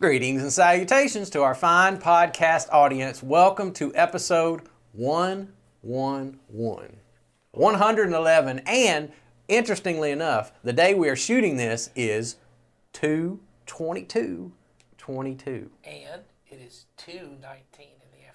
Greetings 0.00 0.42
and 0.42 0.52
salutations 0.52 1.30
to 1.30 1.42
our 1.42 1.54
fine 1.54 1.98
podcast 1.98 2.68
audience. 2.72 3.22
Welcome 3.22 3.72
to 3.74 3.94
episode 3.94 4.62
111. 4.92 6.40
111. 7.52 8.58
And 8.66 9.12
interestingly 9.48 10.10
enough, 10.10 10.52
the 10.64 10.72
day 10.72 10.94
we 10.94 11.08
are 11.08 11.16
shooting 11.16 11.56
this 11.56 11.90
is 11.94 12.36
222 12.94 14.52
22. 14.98 15.70
And 15.84 16.22
it 16.48 16.60
is 16.60 16.86
2.19 16.98 17.12
in 17.20 17.28
the 17.30 17.38
afternoon. 17.38 17.60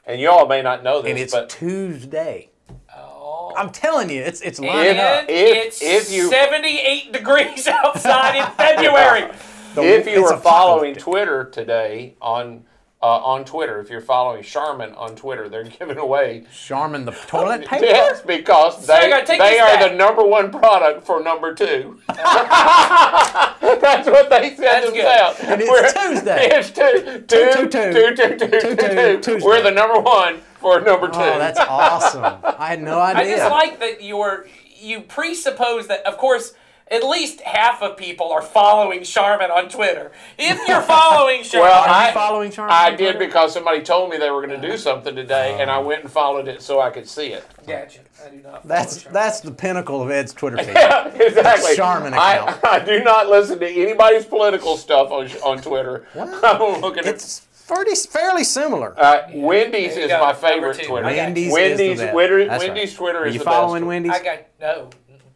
And 0.06 0.22
you 0.22 0.30
all 0.30 0.48
may 0.48 0.62
not 0.62 0.84
know 0.84 1.02
this, 1.02 1.10
And 1.10 1.20
it's 1.20 1.34
but 1.34 1.50
Tuesday. 1.50 2.50
Oh. 2.96 3.52
I'm 3.58 3.72
telling 3.72 4.10
you, 4.10 4.22
it's 4.22 4.42
it's 4.42 4.60
lining 4.60 4.96
Yeah. 4.96 5.04
up. 5.04 5.20
And 5.22 5.30
If- 5.30 5.66
it's 5.68 5.82
if 5.82 6.12
you- 6.12 6.30
78 6.30 7.12
degrees 7.12 7.68
outside 7.68 8.36
in 8.38 8.46
February. 8.54 9.32
The- 9.76 9.84
if 9.84 10.08
you 10.08 10.22
it's 10.24 10.32
were 10.32 10.38
following 10.38 10.92
apocalyptic. 10.92 11.04
Twitter 11.04 11.44
today 11.46 12.16
on 12.22 12.64
uh, 13.02 13.06
on 13.24 13.46
Twitter, 13.46 13.80
if 13.80 13.90
you're 13.90 14.02
following 14.02 14.44
Charmin 14.44 14.92
on 14.96 15.16
Twitter, 15.16 15.48
they're 15.48 15.64
giving 15.80 15.98
away 15.98 16.44
Charmin 16.54 17.06
the 17.06 17.12
toilet 17.12 17.66
paper. 17.68 17.86
yes 17.86 18.22
because 18.22 18.86
So 18.86 18.94
they 18.94 19.10
gotta 19.10 19.26
they 19.38 19.58
are 19.60 19.78
back. 19.78 19.92
the 19.92 19.96
number 19.98 20.22
one 20.26 20.52
product 20.52 21.06
for 21.06 21.24
number 21.24 21.54
two. 21.56 22.00
That's 22.10 24.08
what 24.08 24.30
they 24.30 24.50
said 24.56 24.58
That's 24.58 24.86
good. 24.88 24.96
themselves. 25.06 25.40
And 25.42 25.62
it's 25.62 25.70
We're- 25.70 25.92
Tuesday. 26.14 26.50
It's 26.52 26.72
two, 26.72 27.24
two, 27.28 27.52
two, 27.52 27.70
two. 27.70 27.94
two, 27.94 28.16
two, 28.16 28.38
two, 28.38 28.50
Two, 28.50 28.60
two, 28.60 28.76
two, 28.76 28.76
two. 28.76 29.20
Tuesday. 29.22 29.46
We're 29.46 29.62
the 29.64 29.72
number 29.72 30.00
one 30.02 30.40
for 30.60 30.82
number 30.82 31.08
two. 31.08 31.20
Oh, 31.20 31.40
that's 31.40 31.60
awesome. 31.60 32.26
I 32.44 32.68
had 32.68 32.82
no 32.82 33.00
idea. 33.00 33.24
I 33.24 33.38
just 33.38 33.50
like 33.52 33.80
that 33.80 34.04
you're, 34.04 34.48
you 34.78 35.00
presuppose 35.02 35.88
that, 35.88 36.06
of 36.06 36.18
course, 36.18 36.54
at 36.92 37.04
least 37.04 37.42
half 37.42 37.82
of 37.84 37.98
people 37.98 38.32
are 38.32 38.42
following 38.42 39.04
Charmin 39.04 39.52
on 39.52 39.70
Twitter. 39.70 40.12
If 40.38 40.60
you're 40.68 40.82
following 40.82 41.44
Charmin, 41.44 41.70
Well, 41.70 41.84
Are 41.84 41.88
I- 41.90 42.08
you 42.08 42.14
following 42.14 42.52
Charmin? 42.52 42.74
I 42.74 42.86
on 42.92 42.98
did 42.98 43.14
Twitter? 43.14 43.20
because 43.20 43.54
somebody 43.54 43.82
told 43.82 44.10
me 44.10 44.18
they 44.18 44.32
were 44.32 44.46
going 44.46 44.60
to 44.62 44.68
do 44.70 44.78
something 44.78 45.16
today, 45.16 45.58
and 45.62 45.70
I 45.70 45.78
Oh. 45.78 45.82
went 45.86 46.02
and 46.04 46.12
followed 46.12 46.48
it 46.48 46.62
so 46.62 46.80
I 46.82 46.90
could 46.90 47.08
see 47.08 47.28
it. 47.28 47.46
Gotcha. 47.68 48.00
I 48.26 48.30
do 48.30 48.38
not. 48.42 48.68
That's 48.68 49.04
Charmin. 49.04 49.14
that's 49.14 49.40
the 49.42 49.52
pinnacle 49.52 50.02
of 50.02 50.10
Ed's 50.12 50.34
Twitter 50.34 50.58
feed. 50.64 50.74
Yeah, 50.74 51.08
exactly. 51.16 51.76
Charmin 51.76 52.14
account. 52.14 52.60
I 52.66 52.80
do 52.80 53.04
not 53.04 53.30
listen 53.30 53.60
to 53.60 53.68
anybody's 53.70 54.26
political 54.26 54.76
stuff 54.78 55.12
on, 55.12 55.28
on 55.46 55.62
Twitter. 55.62 56.08
I'm 56.16 56.82
looking 56.82 57.06
at 57.06 57.08
It's 57.16 57.40
fairly 57.52 57.94
fairly 57.96 58.44
similar. 58.44 59.00
uh, 59.00 59.28
Wendy's 59.34 59.96
is 59.96 60.10
my 60.10 60.34
favorite. 60.34 60.82
Twitter. 60.84 61.06
I 61.06 61.14
Wendy's, 61.16 61.54
Wendy's, 61.54 61.80
is 61.92 61.98
the 62.00 62.06
best. 62.06 62.14
Twitter- 62.14 62.48
Wendy's 62.48 62.90
right. 62.92 62.98
Twitter 62.98 63.20
Are 63.20 63.26
is 63.28 63.34
you 63.36 63.40
the 63.40 63.46
following 63.46 63.84
best. 63.84 63.88
Wendy's? 63.88 64.12
I 64.14 64.24
got 64.24 64.40
no. 64.60 64.90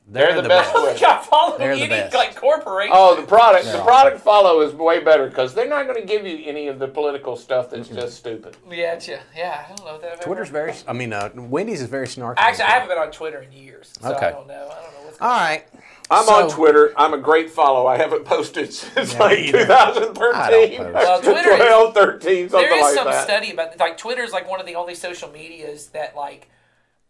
They're, 0.05 0.41
the 0.41 0.49
best 0.49 0.75
I 0.75 0.79
Twitter. 0.81 0.99
got 0.99 1.25
follow 1.25 1.57
They're 1.57 1.75
the 1.77 1.87
best. 1.87 2.13
like 2.13 2.35
corporation. 2.35 2.91
Oh, 2.93 3.15
the 3.15 3.25
product, 3.25 3.65
the 3.65 3.71
They're 3.71 3.81
product 3.83 4.19
follow 4.19 4.59
is 4.61 4.73
way 4.73 4.99
better 4.99 5.27
because 5.27 5.53
they're 5.53 5.67
not 5.67 5.87
going 5.87 5.99
to 5.99 6.05
give 6.05 6.27
you 6.27 6.43
any 6.45 6.67
of 6.67 6.77
the 6.77 6.87
political 6.89 7.37
stuff 7.37 7.69
that's 7.69 7.87
just 7.87 8.17
stupid. 8.17 8.57
Gotcha. 8.69 9.21
Yeah, 9.35 9.65
I 9.65 9.73
don't 9.73 9.85
know 9.85 9.97
that. 9.99 10.07
I've 10.07 10.13
ever- 10.19 10.23
Twitter's 10.23 10.49
very. 10.49 10.73
I 10.87 10.93
mean, 10.93 11.13
uh, 11.13 11.29
Wendy's 11.35 11.81
is 11.81 11.87
very 11.87 12.07
snarky. 12.07 12.35
Actually, 12.37 12.65
I 12.65 12.69
haven't 12.71 12.89
been 12.89 12.97
on 12.97 13.11
Twitter 13.11 13.41
in 13.41 13.51
years, 13.53 13.93
so 14.01 14.13
Okay. 14.13 14.27
I 14.27 14.31
don't 14.31 14.47
know. 14.47 14.53
I 14.53 14.57
don't 14.83 14.93
know 14.93 15.03
what's 15.05 15.21
All 15.21 15.29
going 15.29 15.31
on. 15.39 15.39
right. 15.47 15.67
I'm 16.11 16.25
So- 16.25 16.33
on 16.33 16.49
Twitter. 16.49 16.93
I'm 16.97 17.13
a 17.13 17.17
great 17.17 17.49
follow. 17.49 17.87
I 17.87 17.95
haven't 17.97 18.25
posted 18.25 18.73
since 18.73 19.13
Yeah, 19.13 19.19
like 19.19 19.37
2013, 19.45 20.35
I 20.35 20.49
don't 20.51 20.93
post. 20.93 20.93
Well, 20.93 21.21
Twitter 21.21 21.49
is- 21.51 21.57
12, 21.59 21.93
13, 21.93 22.49
something 22.49 22.69
like 22.69 22.69
that. 22.69 22.69
There 22.69 22.77
is 22.77 22.81
like 22.83 22.93
some 22.95 23.05
that. 23.07 23.23
study 23.23 23.51
about 23.51 23.79
like 23.79 23.97
Twitter's 23.97 24.31
like 24.33 24.49
one 24.49 24.59
of 24.59 24.65
the 24.65 24.75
only 24.75 24.95
social 24.95 25.29
medias 25.31 25.87
that 25.87 26.15
like 26.15 26.49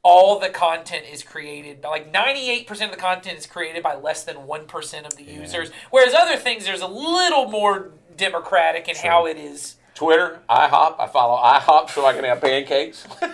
all 0.03 0.37
the 0.37 0.49
content 0.49 1.05
is 1.09 1.23
created 1.23 1.81
by 1.81 1.89
like 1.89 2.13
98% 2.13 2.69
of 2.85 2.91
the 2.91 2.97
content 2.97 3.37
is 3.37 3.45
created 3.45 3.81
by 3.81 3.95
less 3.95 4.23
than 4.23 4.35
1% 4.35 5.05
of 5.05 5.15
the 5.15 5.23
users 5.23 5.71
whereas 5.91 6.13
other 6.13 6.35
things 6.35 6.65
there's 6.65 6.81
a 6.81 6.87
little 6.87 7.49
more 7.49 7.91
democratic 8.17 8.87
in 8.89 8.95
how 8.95 9.25
it 9.25 9.37
is 9.37 9.77
Twitter, 9.95 10.39
IHOP. 10.49 10.99
I 10.99 11.07
follow 11.07 11.37
IHOP 11.41 11.91
so 11.91 12.05
I 12.05 12.13
can 12.13 12.23
have 12.23 12.41
pancakes. 12.41 13.07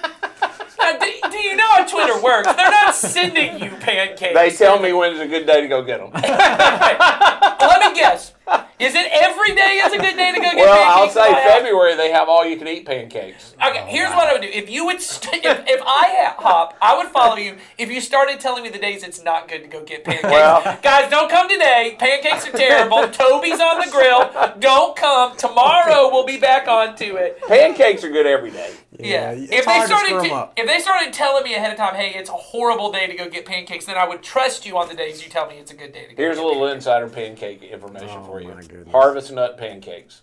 Now, 0.80 0.98
do, 0.98 1.12
do 1.30 1.38
you 1.38 1.58
know 1.58 1.68
how 1.72 1.86
Twitter 1.86 2.22
works? 2.22 2.48
They're 2.48 2.72
not 2.72 2.96
sending 2.96 3.62
you 3.62 3.70
pancakes. 3.72 4.34
They 4.34 4.50
tell 4.50 4.80
me 4.80 4.94
when 4.94 5.14
is 5.14 5.20
a 5.20 5.28
good 5.28 5.46
day 5.46 5.60
to 5.62 5.68
go 5.68 5.84
get 5.84 6.00
them. 6.00 6.10
Let 6.14 7.94
me 7.94 8.00
guess. 8.00 8.34
Is 8.80 8.96
it 8.96 9.08
every 9.12 9.54
day 9.56 9.82
is 9.84 9.92
a 9.94 9.98
good 9.98 10.16
day 10.16 10.32
to 10.32 10.38
go 10.38 10.44
get 10.44 10.56
pancakes? 10.56 10.66
Well, 10.66 10.88
I'll 10.88 11.08
pancakes? 11.08 11.14
say 11.14 11.22
at 11.32 11.38
IHOP? 11.38 11.58
February 11.64 11.96
they 11.96 12.12
have 12.12 12.30
all 12.30 12.46
you 12.46 12.56
can 12.58 12.68
eat 12.70 12.86
pancakes. 12.86 13.54
Okay, 13.62 13.82
oh, 13.84 13.86
here's 13.88 14.10
what 14.12 14.28
I 14.30 14.34
would 14.34 14.42
do. 14.42 14.48
If 14.48 14.70
you 14.70 14.86
would, 14.86 15.02
st- 15.02 15.44
if, 15.44 15.60
if 15.68 15.82
I 15.82 16.16
ha- 16.18 16.36
hop, 16.38 16.78
I 16.82 16.98
would 16.98 17.08
follow 17.08 17.36
you. 17.36 17.58
If 17.78 17.90
you 17.92 18.00
started 18.00 18.40
telling 18.40 18.64
me 18.64 18.70
the 18.70 18.80
days 18.80 19.04
it's 19.04 19.22
not 19.22 19.50
good 19.50 19.64
to 19.64 19.68
go 19.68 19.84
get 19.84 20.06
pancakes, 20.06 20.24
Well- 20.32 20.80
guys, 20.82 21.10
don't 21.12 21.30
come 21.30 21.50
today. 21.50 21.98
Pancakes 22.00 22.48
are 22.48 22.52
terrible. 22.52 23.08
Toby's 23.12 23.60
on 23.60 23.80
the 23.86 23.92
grill. 23.92 24.32
Don't 24.60 24.96
come. 24.96 25.36
Tomorrow 25.36 26.10
we'll 26.12 26.26
be 26.26 26.38
back 26.40 26.68
onto 26.70 27.16
it. 27.18 27.42
Pancakes 27.48 28.04
are 28.06 28.10
good 28.10 28.26
every 28.28 28.52
day. 28.52 28.74
Yeah. 28.98 29.32
it's 29.32 29.52
if 29.52 29.66
they 29.66 29.72
hard 29.72 29.90
to 29.90 29.96
started, 29.96 30.08
screw 30.20 30.26
'em 30.26 30.34
up. 30.34 30.54
if 30.58 30.68
they 30.68 30.80
started 30.80 31.14
telling 31.14 31.44
me 31.44 31.54
ahead 31.54 31.72
of 31.72 31.78
time, 31.78 31.96
hey, 31.96 32.14
it's 32.16 32.30
a 32.30 32.34
horrible 32.34 32.92
day 32.92 33.08
to 33.08 33.16
go 33.16 33.30
get 33.30 33.46
pancakes, 33.46 33.86
then 33.86 33.96
I 33.98 34.06
would 34.08 34.22
trust 34.22 34.66
you 34.66 34.78
on 34.78 34.90
the 34.90 34.94
days 34.96 35.24
you 35.24 35.30
tell 35.30 35.48
me 35.48 35.56
it's 35.56 35.72
a 35.72 35.76
good 35.76 35.94
day 35.94 36.08
to 36.08 36.16
go. 36.16 36.22
Here's 36.24 36.38
a 36.38 36.44
little 36.44 36.62
pancakes. 36.66 36.86
insider 36.86 37.08
pancake 37.10 37.64
information 37.64 38.18
Oh, 38.22 38.26
for 38.26 38.42
you. 38.42 38.50
My 38.70 38.76
goodness. 38.76 38.92
Harvest 38.92 39.32
nut 39.32 39.58
pancakes. 39.58 40.22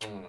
Mm. 0.00 0.26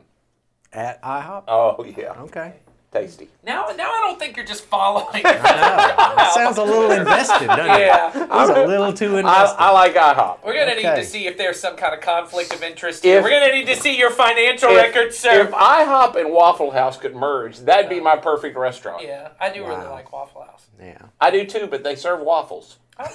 At 0.74 1.02
IHOP. 1.02 1.44
Oh 1.48 1.84
yeah, 1.84 2.14
Okay. 2.22 2.54
tasty. 2.92 3.28
Now, 3.44 3.68
now 3.76 3.92
I 3.92 4.02
don't 4.08 4.20
think 4.20 4.36
you're 4.38 4.46
just 4.46 4.66
following. 4.66 5.08
I 5.26 5.32
know. 5.32 5.42
That 5.42 6.32
sounds 6.36 6.58
a 6.58 6.64
little 6.64 6.92
invested, 7.00 7.48
doesn't 7.48 7.66
it? 7.66 7.80
yeah. 7.80 8.12
It's 8.14 8.50
a 8.52 8.66
little 8.68 8.94
too 8.94 9.16
I, 9.16 9.20
invested. 9.22 9.58
I 9.60 9.72
like 9.72 9.94
IHOP. 9.96 10.46
We're 10.46 10.54
gonna 10.54 10.76
need 10.76 10.84
to 10.84 11.04
see 11.06 11.26
if 11.28 11.38
there's 11.38 11.60
some 11.60 11.76
kind 11.76 11.94
of 11.96 12.02
conflict 12.02 12.54
of 12.54 12.62
interest 12.64 13.04
here. 13.04 13.18
If- 13.18 13.24
We're 13.24 13.32
gonna 13.32 13.52
need 13.54 13.66
to 13.68 13.76
see 13.76 13.98
your 13.98 14.12
financial 14.12 14.70
If, 14.70 14.78
records, 14.78 15.18
sir. 15.18 15.42
if 15.42 15.52
IHOP 15.52 16.16
and 16.20 16.32
Waffle 16.32 16.70
House 16.72 16.98
could 16.98 17.16
merge, 17.16 17.60
that'd 17.60 17.90
be 17.90 18.00
my 18.00 18.16
perfect 18.16 18.56
restaurant. 18.58 19.04
yeah, 19.04 19.30
I 19.40 19.52
do 19.52 19.66
really 19.66 19.88
like 19.88 20.12
Waffle 20.14 20.44
House. 20.44 20.68
yeah. 20.80 20.98
I 21.20 21.32
do 21.32 21.46
too, 21.46 21.66
but 21.68 21.84
they 21.84 21.96
serve 21.96 22.20
waffles. 22.22 22.78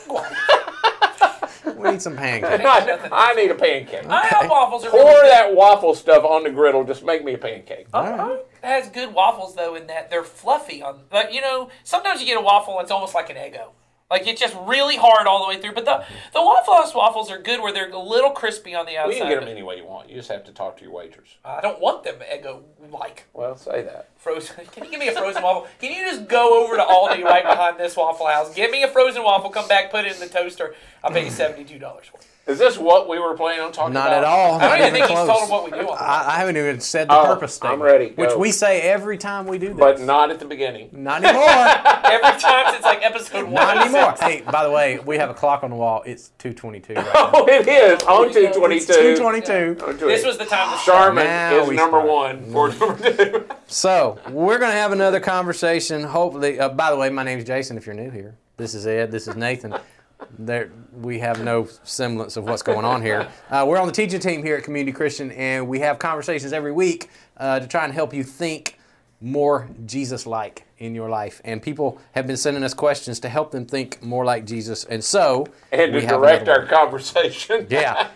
We 1.77 1.91
need 1.91 2.03
some 2.03 2.17
pancakes. 2.17 2.65
I, 2.67 3.09
I 3.13 3.35
need 3.35 3.51
a 3.51 3.55
pancake. 3.55 4.07
I 4.07 4.27
have 4.27 4.51
waffles 4.51 4.85
are 4.85 4.91
Pour 4.91 5.01
really 5.01 5.15
good. 5.23 5.31
that 5.33 5.55
waffle 5.55 5.95
stuff 5.95 6.25
on 6.25 6.45
the 6.45 6.51
griddle. 6.51 6.85
Just 6.85 7.05
make 7.05 7.25
me 7.25 7.35
a 7.35 7.39
pancake. 7.39 7.87
Uh, 7.93 8.37
It 8.63 8.67
has 8.67 8.89
good 8.91 9.15
waffles 9.15 9.55
though 9.55 9.75
in 9.75 9.87
that 9.89 10.11
they're 10.11 10.25
fluffy 10.25 10.83
on. 10.83 11.01
But 11.11 11.33
you 11.33 11.41
know, 11.41 11.71
sometimes 11.85 12.21
you 12.21 12.27
get 12.27 12.37
a 12.39 12.43
waffle 12.43 12.75
and 12.79 12.83
it's 12.85 12.91
almost 12.93 13.15
like 13.15 13.31
an 13.31 13.37
Eggo. 13.37 13.69
Like 14.10 14.26
it's 14.26 14.41
just 14.41 14.54
really 14.66 14.97
hard 14.97 15.26
all 15.26 15.42
the 15.42 15.48
way 15.48 15.60
through. 15.60 15.72
But 15.72 15.87
the 15.87 16.04
the 16.32 16.42
Waffle 16.42 16.75
House 16.75 16.94
waffles 16.94 17.31
are 17.31 17.38
good 17.38 17.60
where 17.60 17.72
they're 17.72 17.91
a 17.91 17.98
little 17.98 18.31
crispy 18.31 18.75
on 18.75 18.84
the 18.87 18.97
outside. 18.97 19.06
Well, 19.09 19.16
you 19.16 19.22
can 19.25 19.28
get 19.31 19.41
them 19.41 19.48
any 19.48 19.62
way 19.62 19.76
you 19.78 19.84
want. 19.87 20.10
You 20.10 20.16
just 20.16 20.31
have 20.31 20.44
to 20.44 20.53
talk 20.53 20.76
to 20.76 20.82
your 20.84 20.92
waitress. 20.92 21.37
I 21.44 21.60
don't 21.60 21.81
want 21.81 22.04
them 22.04 22.16
Eggo 22.20 22.62
like 22.91 23.25
Well, 23.32 23.56
say 23.56 23.82
that. 23.82 24.10
frozen. 24.16 24.66
Can 24.72 24.84
you 24.84 24.91
give 24.91 25.00
me 25.00 25.09
a 25.09 25.12
frozen 25.12 25.42
waffle? 25.42 25.66
Can 25.81 25.92
you 25.92 26.09
just 26.10 26.28
go 26.28 26.62
over 26.65 26.76
to 26.76 26.82
Aldi 26.82 27.25
right 27.25 27.44
behind 27.44 27.78
this 27.78 27.97
Waffle 27.97 28.26
House? 28.26 28.54
Give 28.54 28.70
me 28.70 28.82
a 28.82 28.88
frozen 28.88 29.22
waffle. 29.22 29.50
Come 29.50 29.69
back, 29.69 29.91
put 29.91 30.04
it 30.04 30.12
in 30.12 30.21
the 30.21 30.28
toaster. 30.28 30.75
I'll 31.03 31.10
pay 31.10 31.25
you 31.25 31.31
seventy 31.31 31.65
two 31.65 31.78
dollars 31.78 32.06
for 32.06 32.19
it. 32.19 32.26
Is 32.47 32.59
this 32.59 32.77
what 32.77 33.09
we 33.09 33.19
were 33.19 33.34
planning 33.34 33.65
on 33.65 33.72
talking 33.72 33.93
about? 33.97 34.10
Not 34.10 34.19
about? 34.19 34.25
at 34.25 34.25
all. 34.25 34.55
I 34.56 34.59
Not 34.59 34.69
don't 34.69 34.77
even 34.77 34.87
even 34.88 34.94
think 34.94 35.06
he's 35.09 35.19
close. 35.19 35.28
told 35.28 35.43
them 35.44 35.50
what 35.50 35.65
we 35.65 35.71
do 35.71 35.88
on. 35.88 35.97
I, 35.99 36.25
I 36.27 36.38
haven't 36.38 36.59
even 36.59 36.78
said 36.78 37.09
the 37.09 37.19
Oh, 37.19 37.25
purpose 37.25 37.56
I'm 37.62 37.69
statement. 37.69 37.82
ready. 37.82 38.09
Which 38.16 38.34
we 38.34 38.53
say 38.53 38.82
every 38.82 39.16
time 39.16 39.47
we 39.47 39.56
do 39.56 39.69
this. 39.69 39.78
But 39.78 40.00
not 40.03 40.31
at 40.31 40.41
the 40.41 40.44
beginning. 40.44 40.91
not 40.93 41.25
anymore. 41.25 41.49
Every 42.04 42.38
time 42.41 42.71
since 42.72 42.84
like 42.84 43.03
episode 43.03 43.44
one. 43.44 43.54
not 43.54 43.78
anymore. 43.78 44.15
Hey, 44.21 44.43
by 44.43 44.62
the 44.62 44.71
way, 44.71 44.99
we 44.99 45.16
have 45.16 45.31
a 45.31 45.34
clock 45.34 45.65
on 45.65 45.71
the 45.71 45.77
wall. 45.77 46.03
It's 46.04 46.33
222 46.38 46.94
right 46.94 47.04
now. 47.06 47.31
Oh, 47.33 47.47
it 47.49 47.66
is 47.66 48.03
on 48.04 48.27
It's 48.27 48.34
222. 48.87 49.16
222. 49.16 50.06
This 50.06 50.25
was 50.27 50.37
the 50.37 50.44
time 50.44 50.71
to 50.71 50.78
start. 50.78 50.84
Charmin 51.16 51.25
Now 51.25 51.62
is 51.62 51.71
number 51.71 51.99
start. 52.03 52.06
one 52.09 52.53
for 52.53 52.69
number 52.69 53.12
two. 53.15 53.44
So 53.66 54.19
we're 54.28 54.59
gonna 54.59 54.72
have 54.72 54.93
another 54.93 55.19
conversation. 55.19 56.03
Hopefully, 56.04 56.60
uh, 56.60 56.69
by 56.69 56.91
the 56.91 56.97
way, 56.99 57.09
my 57.09 57.22
name 57.25 57.38
is 57.38 57.44
Jason. 57.47 57.78
If 57.78 57.87
you're 57.87 57.94
new 57.94 58.10
here, 58.10 58.37
this 58.59 58.75
is 58.75 58.87
Ed. 58.87 59.10
This 59.10 59.27
is 59.27 59.34
Nathan. 59.34 59.75
There, 60.39 60.71
we 60.93 61.19
have 61.21 61.43
no 61.43 61.69
semblance 61.83 62.37
of 62.37 62.45
what's 62.45 62.63
going 62.63 62.85
on 62.85 63.03
here. 63.03 63.29
Uh, 63.51 63.65
we're 63.69 63.79
on 63.79 63.87
the 63.87 63.93
teaching 63.93 64.21
team 64.21 64.43
here 64.43 64.57
at 64.57 64.65
Community 64.65 64.93
Christian, 64.93 65.31
and 65.33 65.69
we 65.69 65.81
have 65.81 65.99
conversations 65.99 66.53
every 66.53 66.73
week 66.73 67.11
uh, 67.37 67.61
to 67.61 67.66
try 67.66 67.84
and 67.84 67.93
help 67.93 68.15
you 68.15 68.22
think 68.25 68.78
more 69.21 69.69
Jesus-like 69.87 70.66
in 70.78 70.95
your 70.95 71.09
life. 71.09 71.41
And 71.45 71.63
people 71.63 72.01
have 72.13 72.27
been 72.27 72.37
sending 72.37 72.63
us 72.63 72.75
questions 72.75 73.21
to 73.21 73.28
help 73.28 73.51
them 73.53 73.65
think 73.66 74.03
more 74.03 74.25
like 74.25 74.45
Jesus. 74.45 74.84
And 74.84 75.03
so, 75.03 75.47
and 75.72 75.93
to 75.93 75.99
we 75.99 76.05
have 76.05 76.21
direct 76.21 76.49
our 76.49 76.67
conversation. 76.67 77.67
Yeah, 77.71 78.09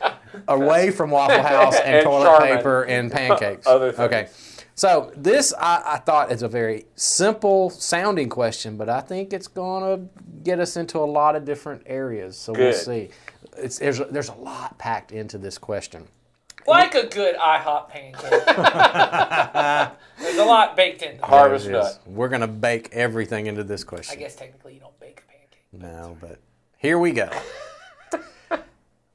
away 0.47 0.91
from 0.91 1.11
Waffle 1.11 1.43
House 1.43 1.77
and, 1.77 1.97
And 1.97 2.05
toilet 2.05 2.25
Charmin. 2.25 2.57
paper 2.57 2.83
and 2.85 3.13
pancakes. 3.13 3.67
Other 3.67 3.93
things. 3.93 4.01
Okay, 4.01 4.29
so 4.79 5.13
this 5.17 5.53
I, 5.59 5.83
I 5.85 5.99
thought 5.99 6.31
is 6.31 6.43
a 6.43 6.49
very 6.49 6.87
simple 6.95 7.69
sounding 7.69 8.29
question, 8.29 8.77
but 8.77 8.89
I 8.89 9.01
think 9.01 9.33
it's 9.33 9.49
going 9.49 9.83
to 9.83 10.09
get 10.45 10.61
us 10.61 10.77
into 10.77 10.99
a 10.99 11.05
lot 11.05 11.35
of 11.35 11.45
different 11.45 11.83
areas. 11.87 12.37
So 12.37 12.53
we'll 12.53 12.73
see. 12.73 13.09
It's, 13.57 13.81
there's, 13.81 13.99
there's 13.99 14.29
a 14.29 14.35
lot 14.35 14.79
packed 14.79 15.11
into 15.11 15.37
this 15.37 15.59
question. 15.59 16.07
Like 16.65 16.95
a 16.95 17.09
good 17.09 17.35
IHOP 17.35 17.89
pancake. 17.89 18.31
There's 20.21 20.37
a 20.37 20.45
lot 20.45 20.77
baked 20.77 21.01
into 21.03 21.15
it. 21.15 21.25
Harvest 21.25 21.65
There 21.65 21.73
nut. 21.73 21.99
We're 22.05 22.29
going 22.29 22.43
to 22.43 22.47
bake 22.47 22.91
everything 22.93 23.47
into 23.47 23.65
this 23.65 23.83
question. 23.85 24.19
I 24.19 24.21
guess 24.21 24.37
technically 24.37 24.75
you 24.75 24.81
don't 24.81 25.01
bake 25.01 25.23
a 25.27 25.33
pancake. 25.33 25.65
No, 25.73 26.17
but 26.21 26.39
here 26.77 26.99
we 26.99 27.13
go. 27.13 27.31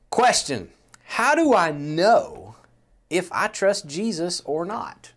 Question 0.10 0.70
How 1.06 1.36
do 1.36 1.54
I 1.54 1.70
know 1.70 2.56
if 3.14 3.32
I 3.32 3.48
trust 3.48 3.86
Jesus 3.88 4.42
or 4.44 4.66
not. 4.66 5.13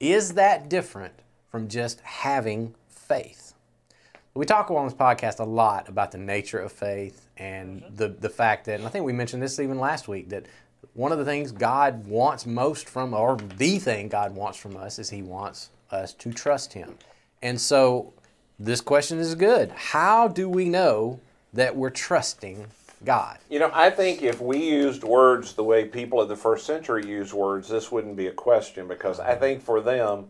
Is 0.00 0.34
that 0.34 0.68
different 0.68 1.14
from 1.50 1.68
just 1.68 2.00
having 2.00 2.74
faith? 2.88 3.54
We 4.34 4.44
talk 4.44 4.70
on 4.70 4.84
this 4.84 4.94
podcast 4.94 5.40
a 5.40 5.44
lot 5.44 5.88
about 5.88 6.12
the 6.12 6.18
nature 6.18 6.58
of 6.58 6.70
faith 6.70 7.26
and 7.38 7.82
the, 7.94 8.08
the 8.08 8.28
fact 8.28 8.66
that, 8.66 8.78
and 8.78 8.86
I 8.86 8.90
think 8.90 9.06
we 9.06 9.14
mentioned 9.14 9.42
this 9.42 9.58
even 9.58 9.78
last 9.78 10.06
week, 10.06 10.28
that 10.28 10.44
one 10.92 11.12
of 11.12 11.18
the 11.18 11.24
things 11.24 11.50
God 11.50 12.06
wants 12.06 12.44
most 12.44 12.90
from, 12.90 13.14
or 13.14 13.36
the 13.36 13.78
thing 13.78 14.08
God 14.08 14.34
wants 14.34 14.58
from 14.58 14.76
us, 14.76 14.98
is 14.98 15.08
He 15.08 15.22
wants 15.22 15.70
us 15.90 16.12
to 16.14 16.30
trust 16.30 16.74
Him. 16.74 16.98
And 17.40 17.58
so 17.58 18.12
this 18.58 18.82
question 18.82 19.18
is 19.18 19.34
good. 19.34 19.70
How 19.70 20.28
do 20.28 20.46
we 20.46 20.68
know 20.68 21.20
that 21.54 21.74
we're 21.74 21.88
trusting 21.88 22.66
God? 23.04 23.38
You 23.50 23.58
know, 23.58 23.70
I 23.72 23.90
think 23.90 24.22
if 24.22 24.40
we 24.40 24.58
used 24.58 25.04
words 25.04 25.52
the 25.52 25.64
way 25.64 25.84
people 25.84 26.20
of 26.20 26.28
the 26.28 26.36
first 26.36 26.66
century 26.66 27.06
used 27.06 27.32
words, 27.32 27.68
this 27.68 27.92
wouldn't 27.92 28.16
be 28.16 28.26
a 28.26 28.32
question 28.32 28.88
because 28.88 29.20
I 29.20 29.34
think 29.34 29.62
for 29.62 29.80
them, 29.80 30.26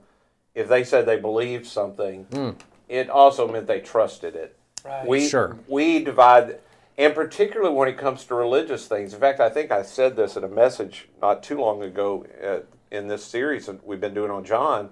if 0.54 0.68
they 0.68 0.84
said 0.84 1.06
they 1.06 1.18
believed 1.18 1.66
something, 1.66 2.56
it 2.88 3.10
also 3.10 3.46
meant 3.46 3.66
they 3.66 3.80
trusted 3.80 4.34
it. 4.34 4.56
Right. 4.84 5.06
We 5.06 5.28
Sure. 5.28 5.58
we 5.68 6.02
divide, 6.02 6.58
and 6.96 7.14
particularly 7.14 7.74
when 7.74 7.88
it 7.88 7.98
comes 7.98 8.24
to 8.24 8.34
religious 8.34 8.86
things. 8.86 9.12
In 9.14 9.20
fact, 9.20 9.40
I 9.40 9.50
think 9.50 9.70
I 9.70 9.82
said 9.82 10.16
this 10.16 10.36
in 10.36 10.44
a 10.44 10.48
message 10.48 11.08
not 11.20 11.42
too 11.42 11.58
long 11.58 11.82
ago 11.82 12.26
uh, 12.42 12.60
in 12.94 13.08
this 13.08 13.24
series 13.24 13.66
that 13.66 13.86
we've 13.86 14.00
been 14.00 14.14
doing 14.14 14.30
on 14.30 14.44
John, 14.44 14.90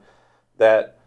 that 0.59 0.99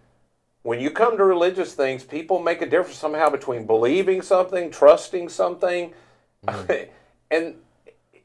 when 0.63 0.79
you 0.79 0.89
come 0.89 1.17
to 1.17 1.23
religious 1.23 1.73
things, 1.73 2.03
people 2.03 2.39
make 2.39 2.61
a 2.61 2.65
difference 2.65 2.97
somehow 2.97 3.29
between 3.29 3.65
believing 3.65 4.21
something, 4.21 4.71
trusting 4.71 5.29
something, 5.29 5.93
and 7.31 7.55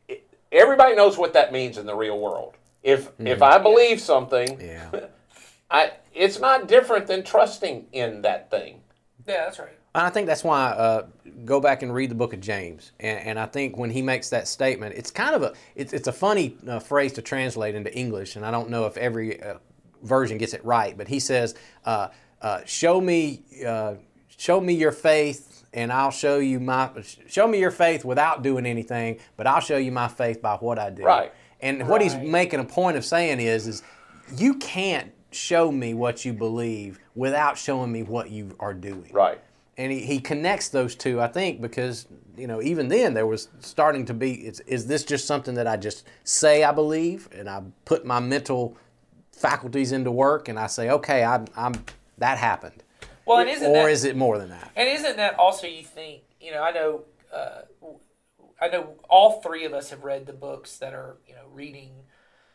it- 0.08 0.26
everybody 0.50 0.94
knows 0.94 1.16
what 1.18 1.32
that 1.32 1.52
means 1.52 1.78
in 1.78 1.86
the 1.86 1.94
real 1.94 2.18
world. 2.18 2.54
If 2.82 3.10
if 3.18 3.42
I 3.42 3.58
believe 3.58 4.00
something, 4.00 4.60
Yeah. 4.60 4.90
I 5.70 5.92
it's 6.14 6.38
not 6.40 6.68
different 6.68 7.06
than 7.06 7.22
trusting 7.22 7.86
in 7.92 8.22
that 8.22 8.50
thing. 8.50 8.80
Yeah, 9.26 9.44
that's 9.44 9.58
right. 9.58 9.78
And 9.94 10.06
I 10.06 10.10
think 10.10 10.26
that's 10.26 10.42
why 10.42 10.70
uh, 10.70 11.06
go 11.44 11.60
back 11.60 11.82
and 11.82 11.94
read 11.94 12.10
the 12.10 12.14
book 12.14 12.32
of 12.32 12.40
James. 12.40 12.92
And, 12.98 13.18
and 13.20 13.38
I 13.38 13.46
think 13.46 13.76
when 13.76 13.90
he 13.90 14.02
makes 14.02 14.30
that 14.30 14.48
statement, 14.48 14.94
it's 14.96 15.10
kind 15.10 15.34
of 15.34 15.42
a 15.42 15.52
it's, 15.74 15.92
it's 15.92 16.08
a 16.08 16.12
funny 16.12 16.56
uh, 16.66 16.80
phrase 16.80 17.12
to 17.14 17.22
translate 17.22 17.74
into 17.74 17.94
English, 17.94 18.36
and 18.36 18.44
I 18.44 18.50
don't 18.50 18.68
know 18.70 18.86
if 18.86 18.96
every 18.96 19.42
uh, 19.42 19.54
version 20.02 20.38
gets 20.38 20.54
it 20.54 20.64
right. 20.64 20.96
But 20.96 21.08
he 21.08 21.20
says, 21.20 21.54
uh, 21.84 22.08
uh, 22.42 22.60
"Show 22.66 23.00
me, 23.00 23.42
uh, 23.66 23.94
show 24.36 24.60
me 24.60 24.74
your 24.74 24.92
faith, 24.92 25.51
and 25.74 25.92
I'll 25.92 26.10
show 26.10 26.38
you 26.38 26.60
my 26.60 26.90
show 27.26 27.46
me 27.46 27.58
your 27.58 27.70
faith 27.70 28.04
without 28.04 28.42
doing 28.42 28.66
anything, 28.66 29.18
but 29.36 29.46
I'll 29.46 29.60
show 29.60 29.76
you 29.76 29.92
my 29.92 30.08
faith 30.08 30.40
by 30.42 30.56
what 30.56 30.78
I 30.78 30.90
do." 30.90 31.04
Right. 31.04 31.32
And 31.60 31.86
what 31.88 32.02
he's 32.02 32.16
making 32.16 32.58
a 32.58 32.64
point 32.64 32.96
of 32.96 33.04
saying 33.04 33.38
is, 33.38 33.68
is 33.68 33.82
you 34.36 34.54
can't 34.54 35.12
show 35.30 35.70
me 35.70 35.94
what 35.94 36.24
you 36.24 36.32
believe 36.32 36.98
without 37.14 37.56
showing 37.56 37.90
me 37.92 38.02
what 38.02 38.30
you 38.30 38.54
are 38.60 38.74
doing 38.74 39.08
Right. 39.12 39.40
and 39.78 39.90
he, 39.92 40.00
he 40.00 40.18
connects 40.18 40.68
those 40.68 40.94
two 40.94 41.20
i 41.22 41.26
think 41.26 41.60
because 41.62 42.06
you 42.36 42.46
know 42.46 42.60
even 42.60 42.88
then 42.88 43.14
there 43.14 43.26
was 43.26 43.48
starting 43.60 44.04
to 44.06 44.14
be 44.14 44.32
is, 44.46 44.60
is 44.60 44.86
this 44.86 45.04
just 45.04 45.26
something 45.26 45.54
that 45.54 45.66
i 45.66 45.76
just 45.78 46.06
say 46.24 46.64
i 46.64 46.70
believe 46.72 47.28
and 47.32 47.48
i 47.48 47.62
put 47.86 48.04
my 48.04 48.20
mental 48.20 48.76
faculties 49.30 49.92
into 49.92 50.10
work 50.10 50.48
and 50.48 50.58
i 50.58 50.66
say 50.66 50.90
okay 50.90 51.24
i'm, 51.24 51.46
I'm 51.56 51.72
that 52.18 52.36
happened 52.36 52.82
Well, 53.32 53.40
and 53.40 53.50
isn't 53.50 53.70
or 53.70 53.74
that, 53.74 53.90
is 53.90 54.04
it 54.04 54.16
more 54.16 54.38
than 54.38 54.50
that 54.50 54.70
And 54.76 54.88
isn't 54.88 55.16
that 55.16 55.38
also 55.38 55.66
you 55.66 55.82
think? 55.82 56.22
You 56.40 56.52
know, 56.52 56.62
I 56.62 56.72
know, 56.72 57.02
uh, 57.32 57.62
I 58.60 58.68
know 58.68 58.94
all 59.08 59.40
three 59.40 59.64
of 59.64 59.72
us 59.72 59.90
have 59.90 60.04
read 60.04 60.26
the 60.26 60.32
books 60.32 60.78
that 60.78 60.94
are 60.94 61.16
you 61.26 61.34
know 61.34 61.42
reading 61.52 61.90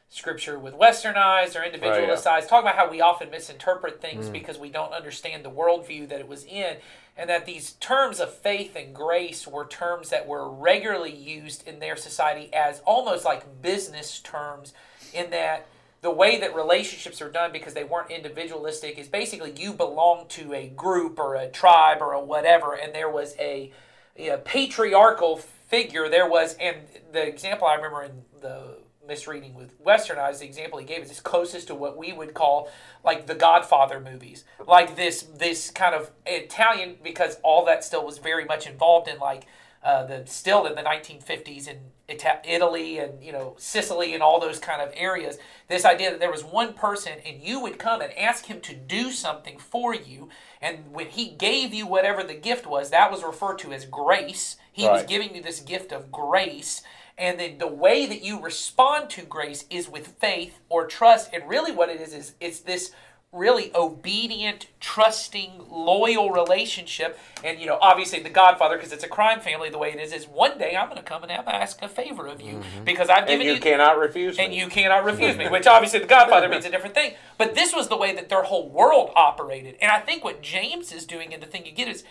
scripture 0.09 0.57
with 0.57 0.73
Western 0.73 1.15
eyes 1.17 1.55
or 1.55 1.63
individualist 1.63 2.25
Right, 2.25 2.37
eyes. 2.37 2.47
Talk 2.47 2.61
about 2.61 2.75
how 2.75 2.89
we 2.89 3.01
often 3.01 3.29
misinterpret 3.29 4.01
things 4.01 4.29
because 4.29 4.57
we 4.57 4.69
don't 4.69 4.93
understand 4.93 5.43
the 5.43 5.51
worldview 5.51 6.07
that 6.07 6.19
it 6.21 6.27
was 6.27 6.45
in, 6.45 6.77
and 7.17 7.29
that 7.29 7.45
these 7.45 7.73
terms 7.73 8.19
of 8.21 8.33
faith 8.33 8.75
and 8.75 8.95
grace 8.95 9.45
were 9.45 9.65
terms 9.65 10.09
that 10.09 10.25
were 10.25 10.49
regularly 10.49 11.13
used 11.13 11.67
in 11.67 11.79
their 11.79 11.97
society 11.97 12.49
as 12.53 12.79
almost 12.85 13.25
like 13.25 13.61
business 13.61 14.19
terms, 14.19 14.73
in 15.13 15.29
that 15.31 15.67
the 16.01 16.11
way 16.11 16.39
that 16.39 16.55
relationships 16.55 17.21
are 17.21 17.31
done 17.31 17.51
because 17.51 17.73
they 17.73 17.83
weren't 17.83 18.11
individualistic 18.11 18.97
is 18.97 19.07
basically 19.07 19.53
you 19.57 19.73
belong 19.73 20.27
to 20.29 20.53
a 20.53 20.67
group 20.67 21.19
or 21.19 21.35
a 21.35 21.49
tribe 21.49 22.01
or 22.01 22.13
a 22.13 22.23
whatever 22.23 22.75
and 22.75 22.93
there 22.93 23.09
was 23.09 23.35
a, 23.39 23.71
a 24.17 24.37
patriarchal 24.37 25.37
figure. 25.37 26.07
There 26.07 26.29
was 26.29 26.55
and 26.59 26.77
the 27.11 27.27
example 27.27 27.67
i 27.67 27.75
remember 27.75 28.03
in 28.03 28.21
the 28.41 28.77
misreading 29.07 29.55
with 29.55 29.71
western 29.79 30.17
eyes 30.17 30.39
the 30.39 30.45
example 30.45 30.77
he 30.77 30.85
gave 30.85 31.01
is 31.01 31.19
closest 31.21 31.67
to 31.67 31.73
what 31.73 31.95
we 31.95 32.11
would 32.11 32.33
call 32.33 32.69
like 33.03 33.25
the 33.25 33.35
godfather 33.35 33.99
movies. 33.99 34.43
Like 34.67 34.95
this 34.95 35.23
this 35.23 35.71
kind 35.71 35.95
of 35.95 36.11
italian 36.25 36.97
because 37.03 37.37
all 37.43 37.65
that 37.65 37.83
still 37.83 38.05
was 38.05 38.19
very 38.19 38.45
much 38.45 38.67
involved 38.67 39.07
in 39.07 39.17
like 39.17 39.47
uh, 39.83 40.05
the 40.05 40.23
still 40.25 40.65
in 40.65 40.75
the 40.75 40.81
1950s 40.81 41.67
in 41.67 41.77
Ita- 42.09 42.41
Italy 42.43 42.97
and 42.99 43.23
you 43.23 43.31
know 43.31 43.55
Sicily 43.57 44.13
and 44.13 44.23
all 44.23 44.39
those 44.39 44.59
kind 44.59 44.81
of 44.81 44.91
areas. 44.95 45.37
This 45.67 45.85
idea 45.85 46.11
that 46.11 46.19
there 46.19 46.31
was 46.31 46.43
one 46.43 46.73
person 46.73 47.13
and 47.25 47.41
you 47.41 47.59
would 47.61 47.77
come 47.79 48.01
and 48.01 48.17
ask 48.17 48.45
him 48.45 48.61
to 48.61 48.75
do 48.75 49.11
something 49.11 49.57
for 49.57 49.93
you, 49.93 50.29
and 50.61 50.91
when 50.91 51.07
he 51.07 51.29
gave 51.29 51.73
you 51.73 51.87
whatever 51.87 52.23
the 52.23 52.33
gift 52.33 52.65
was, 52.65 52.89
that 52.89 53.11
was 53.11 53.23
referred 53.23 53.59
to 53.59 53.73
as 53.73 53.85
grace. 53.85 54.57
He 54.71 54.83
was 54.83 55.03
giving 55.05 55.35
you 55.35 55.41
this 55.41 55.59
gift 55.59 55.91
of 55.91 56.11
grace. 56.11 56.83
And 57.17 57.39
then 57.39 57.57
the 57.57 57.67
way 57.67 58.05
that 58.05 58.23
you 58.23 58.39
respond 58.39 59.09
to 59.11 59.23
grace 59.23 59.65
is 59.71 59.89
with 59.89 60.07
faith 60.19 60.59
or 60.69 60.85
trust. 60.85 61.31
And 61.33 61.49
really, 61.49 61.71
what 61.71 61.89
it 61.89 61.99
is 61.99 62.13
is 62.13 62.35
it's 62.39 62.59
this 62.59 62.91
really 63.37 63.71
obedient, 63.75 64.67
trusting, 64.79 65.65
loyal 65.69 66.31
relationship. 66.31 67.19
And, 67.43 67.59
you 67.59 67.65
know, 67.67 67.77
obviously 67.81 68.21
the 68.21 68.29
Godfather, 68.29 68.75
because 68.75 68.91
it's 68.91 69.03
a 69.03 69.07
crime 69.07 69.39
family, 69.39 69.69
the 69.69 69.77
way 69.77 69.91
it 69.91 69.99
is, 69.99 70.11
is 70.11 70.27
one 70.27 70.57
day 70.57 70.75
I'm 70.75 70.89
going 70.89 70.97
to 70.97 71.03
come 71.03 71.23
and 71.23 71.31
have 71.31 71.47
ask 71.47 71.81
a 71.81 71.87
favor 71.87 72.27
of 72.27 72.41
you 72.41 72.55
mm-hmm. 72.55 72.83
because 72.83 73.09
I've 73.09 73.27
given 73.27 73.45
you 73.45 73.53
And 73.53 73.63
you. 73.63 73.71
cannot 73.71 73.97
refuse 73.97 74.37
me. 74.37 74.43
and 74.43 74.51
me. 74.51 74.59
you 74.59 74.67
cannot 74.67 75.05
refuse 75.05 75.37
me, 75.37 75.47
which 75.49 75.67
obviously 75.67 75.99
the 75.99 76.07
Godfather 76.07 76.49
means 76.49 76.65
a 76.65 76.71
different 76.71 76.95
thing. 76.95 77.13
But 77.37 77.55
this 77.55 77.73
was 77.73 77.87
the 77.87 77.97
way 77.97 78.13
that 78.15 78.29
their 78.29 78.43
whole 78.43 78.69
world 78.69 79.11
operated. 79.15 79.75
And 79.81 79.91
I 79.91 79.99
think 79.99 80.23
what 80.23 80.41
James 80.41 80.91
is 80.91 81.05
doing, 81.05 81.33
and 81.33 81.41
the 81.41 81.47
thing 81.47 81.65
you 81.65 81.71
get 81.71 81.87
is, 81.87 82.03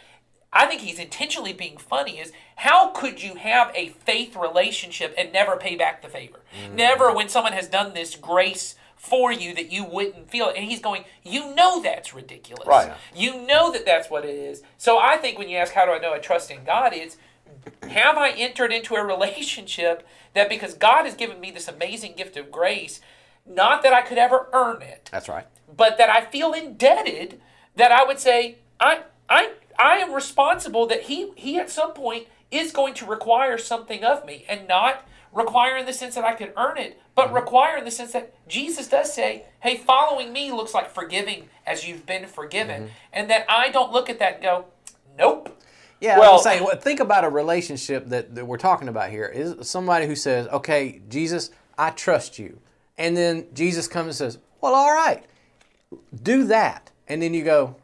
I 0.52 0.66
think 0.66 0.80
he's 0.80 0.98
intentionally 0.98 1.52
being 1.52 1.76
funny. 1.76 2.18
Is 2.18 2.32
how 2.56 2.88
could 2.88 3.22
you 3.22 3.34
have 3.34 3.70
a 3.74 3.90
faith 3.90 4.36
relationship 4.36 5.14
and 5.18 5.32
never 5.32 5.56
pay 5.56 5.76
back 5.76 6.02
the 6.02 6.08
favor? 6.08 6.40
Mm-hmm. 6.64 6.76
Never, 6.76 7.12
when 7.12 7.28
someone 7.28 7.52
has 7.52 7.68
done 7.68 7.92
this 7.92 8.14
grace 8.16 8.76
for 8.96 9.30
you, 9.30 9.54
that 9.54 9.70
you 9.70 9.84
wouldn't 9.84 10.30
feel 10.30 10.48
it. 10.48 10.56
And 10.56 10.64
he's 10.64 10.80
going, 10.80 11.04
you 11.22 11.54
know 11.54 11.82
that's 11.82 12.12
ridiculous. 12.12 12.66
Right. 12.66 12.92
You 13.14 13.46
know 13.46 13.70
that 13.72 13.84
that's 13.84 14.10
what 14.10 14.24
it 14.24 14.34
is. 14.34 14.62
So 14.78 14.98
I 14.98 15.16
think 15.16 15.38
when 15.38 15.48
you 15.48 15.56
ask, 15.56 15.72
how 15.72 15.84
do 15.84 15.92
I 15.92 15.98
know 15.98 16.12
I 16.12 16.18
trust 16.18 16.50
in 16.50 16.64
God? 16.64 16.92
It's 16.92 17.16
have 17.88 18.16
I 18.16 18.30
entered 18.30 18.72
into 18.72 18.94
a 18.94 19.04
relationship 19.04 20.06
that 20.34 20.48
because 20.48 20.74
God 20.74 21.04
has 21.04 21.14
given 21.14 21.40
me 21.40 21.50
this 21.50 21.68
amazing 21.68 22.14
gift 22.16 22.36
of 22.36 22.50
grace, 22.50 23.00
not 23.46 23.82
that 23.82 23.92
I 23.92 24.02
could 24.02 24.18
ever 24.18 24.48
earn 24.52 24.82
it, 24.82 25.08
that's 25.12 25.28
right 25.28 25.46
but 25.74 25.98
that 25.98 26.08
I 26.08 26.24
feel 26.24 26.52
indebted 26.52 27.40
that 27.74 27.92
I 27.92 28.04
would 28.04 28.18
say 28.18 28.56
I 28.80 29.02
I 29.28 29.52
I 29.78 29.96
am 29.96 30.12
responsible 30.12 30.86
that 30.86 31.02
he 31.02 31.32
he 31.36 31.58
at 31.58 31.70
some 31.70 31.92
point 31.92 32.26
is 32.50 32.72
going 32.72 32.94
to 32.94 33.06
require 33.06 33.58
something 33.58 34.04
of 34.04 34.24
me 34.24 34.44
and 34.48 34.68
not 34.68 35.06
require 35.36 35.76
in 35.76 35.84
the 35.84 35.92
sense 35.92 36.14
that 36.14 36.24
I 36.24 36.32
could 36.32 36.52
earn 36.56 36.78
it, 36.78 36.98
but 37.14 37.26
mm-hmm. 37.26 37.36
require 37.36 37.76
in 37.76 37.84
the 37.84 37.90
sense 37.90 38.12
that 38.12 38.32
Jesus 38.48 38.88
does 38.88 39.12
say, 39.12 39.44
"Hey, 39.60 39.76
following 39.76 40.32
me 40.32 40.50
looks 40.50 40.74
like 40.74 40.90
forgiving 40.90 41.48
as 41.66 41.86
you've 41.86 42.06
been 42.06 42.26
forgiven," 42.26 42.84
mm-hmm. 42.84 42.92
and 43.12 43.30
that 43.30 43.44
I 43.48 43.68
don't 43.68 43.92
look 43.92 44.08
at 44.08 44.18
that 44.18 44.34
and 44.34 44.42
go, 44.42 44.64
"Nope." 45.16 45.62
Yeah, 46.00 46.18
Well- 46.18 46.32
well, 46.32 46.38
say, 46.40 46.60
well, 46.60 46.76
think 46.76 47.00
about 47.00 47.24
a 47.24 47.28
relationship 47.28 48.08
that, 48.08 48.34
that 48.34 48.44
we're 48.44 48.58
talking 48.58 48.88
about 48.88 49.10
here. 49.10 49.26
Is 49.26 49.68
somebody 49.68 50.06
who 50.06 50.16
says, 50.16 50.48
"Okay, 50.48 51.02
Jesus, 51.08 51.50
I 51.78 51.90
trust 51.90 52.38
you," 52.38 52.58
and 52.96 53.16
then 53.16 53.46
Jesus 53.52 53.86
comes 53.86 54.06
and 54.06 54.14
says, 54.14 54.38
"Well, 54.60 54.74
all 54.74 54.92
right, 54.92 55.22
do 56.22 56.44
that," 56.44 56.90
and 57.08 57.20
then 57.20 57.34
you 57.34 57.44
go, 57.44 57.76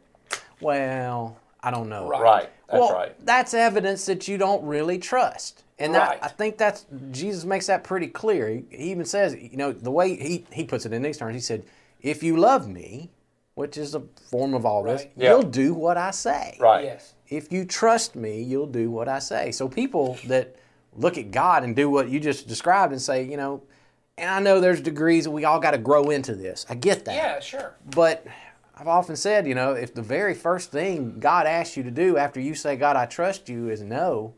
"Well, 0.59 1.37
I 1.61 1.69
don't 1.69 1.87
know." 1.87 2.07
Right. 2.07 2.21
right. 2.21 2.49
That's 2.67 2.81
well, 2.81 2.93
right. 2.93 3.25
that's 3.25 3.53
evidence 3.53 4.07
that 4.07 4.27
you 4.27 4.39
don't 4.39 4.63
really 4.65 4.97
trust, 4.97 5.63
and 5.83 5.93
Right. 5.93 6.19
that, 6.21 6.23
I 6.23 6.27
think 6.29 6.57
that's 6.57 6.85
Jesus 7.11 7.43
makes 7.45 7.67
that 7.67 7.83
pretty 7.83 8.07
clear. 8.07 8.47
He, 8.49 8.65
he 8.69 8.91
even 8.91 9.05
says, 9.05 9.35
you 9.35 9.57
know, 9.57 9.71
the 9.71 9.91
way 9.91 10.15
he 10.15 10.45
he 10.51 10.63
puts 10.63 10.85
it 10.85 10.93
in 10.93 11.01
these 11.01 11.17
terms, 11.17 11.33
he 11.35 11.41
said, 11.41 11.63
"If 12.01 12.23
you 12.23 12.37
love 12.37 12.67
me." 12.67 13.09
Which 13.55 13.77
is 13.77 13.93
a 13.93 14.01
form 14.31 14.55
of 14.55 14.65
all 14.65 14.81
this. 14.81 15.01
Right. 15.03 15.11
Yeah. 15.15 15.29
You'll 15.29 15.43
do 15.43 15.75
what 15.75 15.95
I 15.95 16.09
say 16.09 16.57
Right. 16.59 16.85
Yes. 16.85 17.13
if 17.27 17.51
you 17.53 17.65
trust 17.65 18.15
me, 18.15 18.41
you'll 18.41 18.65
do 18.65 18.89
what 18.89 19.07
I 19.07 19.19
say. 19.19 19.51
So 19.51 19.69
people 19.69 20.17
that 20.25 20.55
look 20.95 21.19
at 21.19 21.29
God 21.29 21.63
and 21.63 21.75
do 21.75 21.87
what 21.87 22.09
you 22.09 22.19
just 22.19 22.47
described 22.47 22.93
and 22.93 22.99
say, 22.99 23.23
you 23.23 23.37
know, 23.37 23.61
and 24.17 24.27
I 24.27 24.39
know 24.39 24.59
there's 24.59 24.81
degrees 24.81 25.25
that 25.25 25.29
we 25.31 25.45
all 25.45 25.59
got 25.59 25.71
to 25.71 25.77
grow 25.77 26.09
into 26.09 26.33
this. 26.33 26.65
I 26.67 26.73
get 26.73 27.05
that. 27.05 27.13
Yeah, 27.15 27.39
sure. 27.41 27.75
But 27.93 28.25
I've 28.75 28.87
often 28.87 29.15
said, 29.15 29.45
you 29.45 29.53
know, 29.53 29.73
if 29.73 29.93
the 29.93 30.01
very 30.01 30.33
first 30.33 30.71
thing 30.71 31.19
God 31.19 31.45
asks 31.45 31.77
you 31.77 31.83
to 31.83 31.91
do 31.91 32.17
after 32.17 32.39
you 32.39 32.55
say, 32.55 32.75
God, 32.75 32.95
I 32.95 33.05
trust 33.05 33.49
you, 33.49 33.69
is 33.69 33.83
no, 33.83 34.33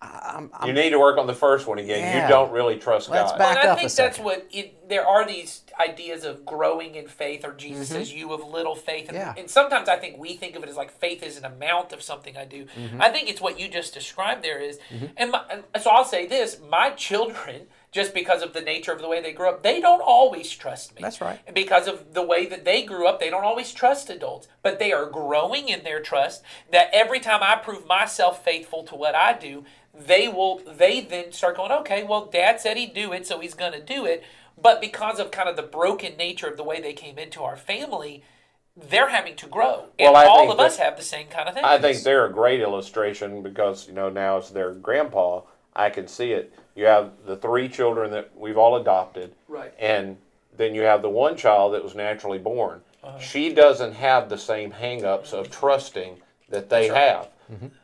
I'm, 0.00 0.50
you 0.64 0.72
need 0.72 0.90
to 0.90 0.98
work 1.00 1.18
on 1.18 1.26
the 1.26 1.34
first 1.34 1.66
one 1.66 1.78
again. 1.78 1.98
Yeah. 1.98 2.22
You 2.22 2.28
don't 2.28 2.52
really 2.52 2.78
trust 2.78 3.08
Let's 3.10 3.32
God. 3.32 3.38
back 3.38 3.56
and 3.58 3.68
I 3.68 3.72
up 3.72 3.78
a 3.78 3.80
think 3.80 3.92
that's 3.92 3.94
second. 4.16 4.24
what 4.24 4.46
it, 4.52 4.88
there 4.88 5.04
are 5.04 5.26
these 5.26 5.62
ideas 5.80 6.24
of 6.24 6.46
growing 6.46 6.94
in 6.94 7.08
faith, 7.08 7.44
or 7.44 7.52
Jesus 7.52 7.88
says, 7.88 8.12
"You 8.12 8.32
of 8.32 8.46
little 8.46 8.76
faith." 8.76 9.08
And, 9.08 9.18
Mm-hmm. 9.18 9.36
Yeah. 9.36 9.40
and 9.42 9.50
sometimes 9.50 9.88
I 9.88 9.96
think 9.96 10.16
we 10.18 10.34
think 10.36 10.54
of 10.54 10.62
it 10.62 10.68
as 10.68 10.76
like 10.76 10.92
faith 10.92 11.24
is 11.24 11.36
an 11.36 11.44
amount 11.44 11.92
of 11.92 12.00
something 12.02 12.36
I 12.36 12.44
do. 12.44 12.66
Mm-hmm. 12.78 13.02
I 13.02 13.08
think 13.08 13.28
it's 13.28 13.40
what 13.40 13.58
you 13.58 13.66
just 13.68 13.92
described. 13.92 14.44
There 14.44 14.60
is, 14.60 14.78
and, 15.16 15.32
my, 15.32 15.42
and 15.50 15.64
so 15.82 15.90
I'll 15.90 16.04
say 16.04 16.26
this: 16.28 16.58
my 16.70 16.90
children, 16.90 17.62
just 17.90 18.14
because 18.14 18.42
of 18.42 18.52
the 18.52 18.60
nature 18.60 18.92
of 18.92 19.00
the 19.00 19.08
way 19.08 19.20
they 19.20 19.32
grew 19.32 19.48
up, 19.48 19.64
they 19.64 19.80
don't 19.80 20.00
always 20.00 20.48
trust 20.50 20.94
me. 20.94 21.02
That's 21.02 21.20
right. 21.20 21.40
Because 21.52 21.88
of 21.88 22.14
the 22.14 22.22
way 22.22 22.46
that 22.46 22.64
they 22.64 22.84
grew 22.84 23.08
up, 23.08 23.18
they 23.18 23.30
don't 23.30 23.44
always 23.44 23.72
trust 23.72 24.10
adults, 24.10 24.46
but 24.62 24.78
they 24.78 24.92
are 24.92 25.06
growing 25.06 25.68
in 25.68 25.82
their 25.82 26.00
trust. 26.00 26.44
That 26.70 26.88
every 26.92 27.18
time 27.18 27.40
I 27.42 27.56
prove 27.56 27.84
myself 27.84 28.44
faithful 28.44 28.84
to 28.84 28.94
what 28.94 29.16
I 29.16 29.32
do, 29.36 29.64
they 29.98 30.28
will. 30.28 30.58
They 30.58 31.00
then 31.00 31.32
start 31.32 31.56
going, 31.56 31.72
okay, 31.72 32.04
well, 32.04 32.26
Dad 32.26 32.60
said 32.60 32.76
he'd 32.76 32.94
do 32.94 33.12
it, 33.12 33.26
so 33.26 33.40
he's 33.40 33.54
going 33.54 33.72
to 33.72 33.82
do 33.82 34.04
it. 34.06 34.22
But 34.60 34.80
because 34.80 35.20
of 35.20 35.30
kind 35.30 35.48
of 35.48 35.56
the 35.56 35.62
broken 35.62 36.16
nature 36.16 36.48
of 36.48 36.56
the 36.56 36.64
way 36.64 36.80
they 36.80 36.92
came 36.92 37.18
into 37.18 37.42
our 37.42 37.56
family, 37.56 38.24
they're 38.76 39.08
having 39.08 39.36
to 39.36 39.46
grow, 39.46 39.86
and 39.98 40.12
Well, 40.12 40.28
all 40.28 40.40
think 40.40 40.52
of 40.52 40.60
us 40.60 40.78
have 40.78 40.96
the 40.96 41.02
same 41.02 41.26
kind 41.28 41.48
of 41.48 41.54
thing. 41.54 41.64
I 41.64 41.78
think 41.78 42.02
they're 42.02 42.26
a 42.26 42.32
great 42.32 42.60
illustration 42.60 43.42
because 43.42 43.88
you 43.88 43.94
know 43.94 44.08
now 44.08 44.38
as 44.38 44.50
their 44.50 44.72
grandpa, 44.72 45.42
I 45.74 45.90
can 45.90 46.06
see 46.06 46.32
it. 46.32 46.52
You 46.74 46.86
have 46.86 47.12
the 47.26 47.36
three 47.36 47.68
children 47.68 48.10
that 48.12 48.30
we've 48.36 48.58
all 48.58 48.76
adopted, 48.76 49.34
Right. 49.48 49.72
And 49.78 50.16
then 50.56 50.74
you 50.74 50.82
have 50.82 51.02
the 51.02 51.10
one 51.10 51.36
child 51.36 51.74
that 51.74 51.82
was 51.82 51.94
naturally 51.94 52.38
born. 52.38 52.82
Uh-huh. 53.02 53.18
She 53.18 53.52
doesn't 53.52 53.94
have 53.94 54.28
the 54.28 54.38
same 54.38 54.72
hangups 54.72 55.32
of 55.32 55.50
trusting 55.50 56.20
that 56.48 56.68
they 56.68 56.90
right. 56.90 56.98
have 56.98 57.28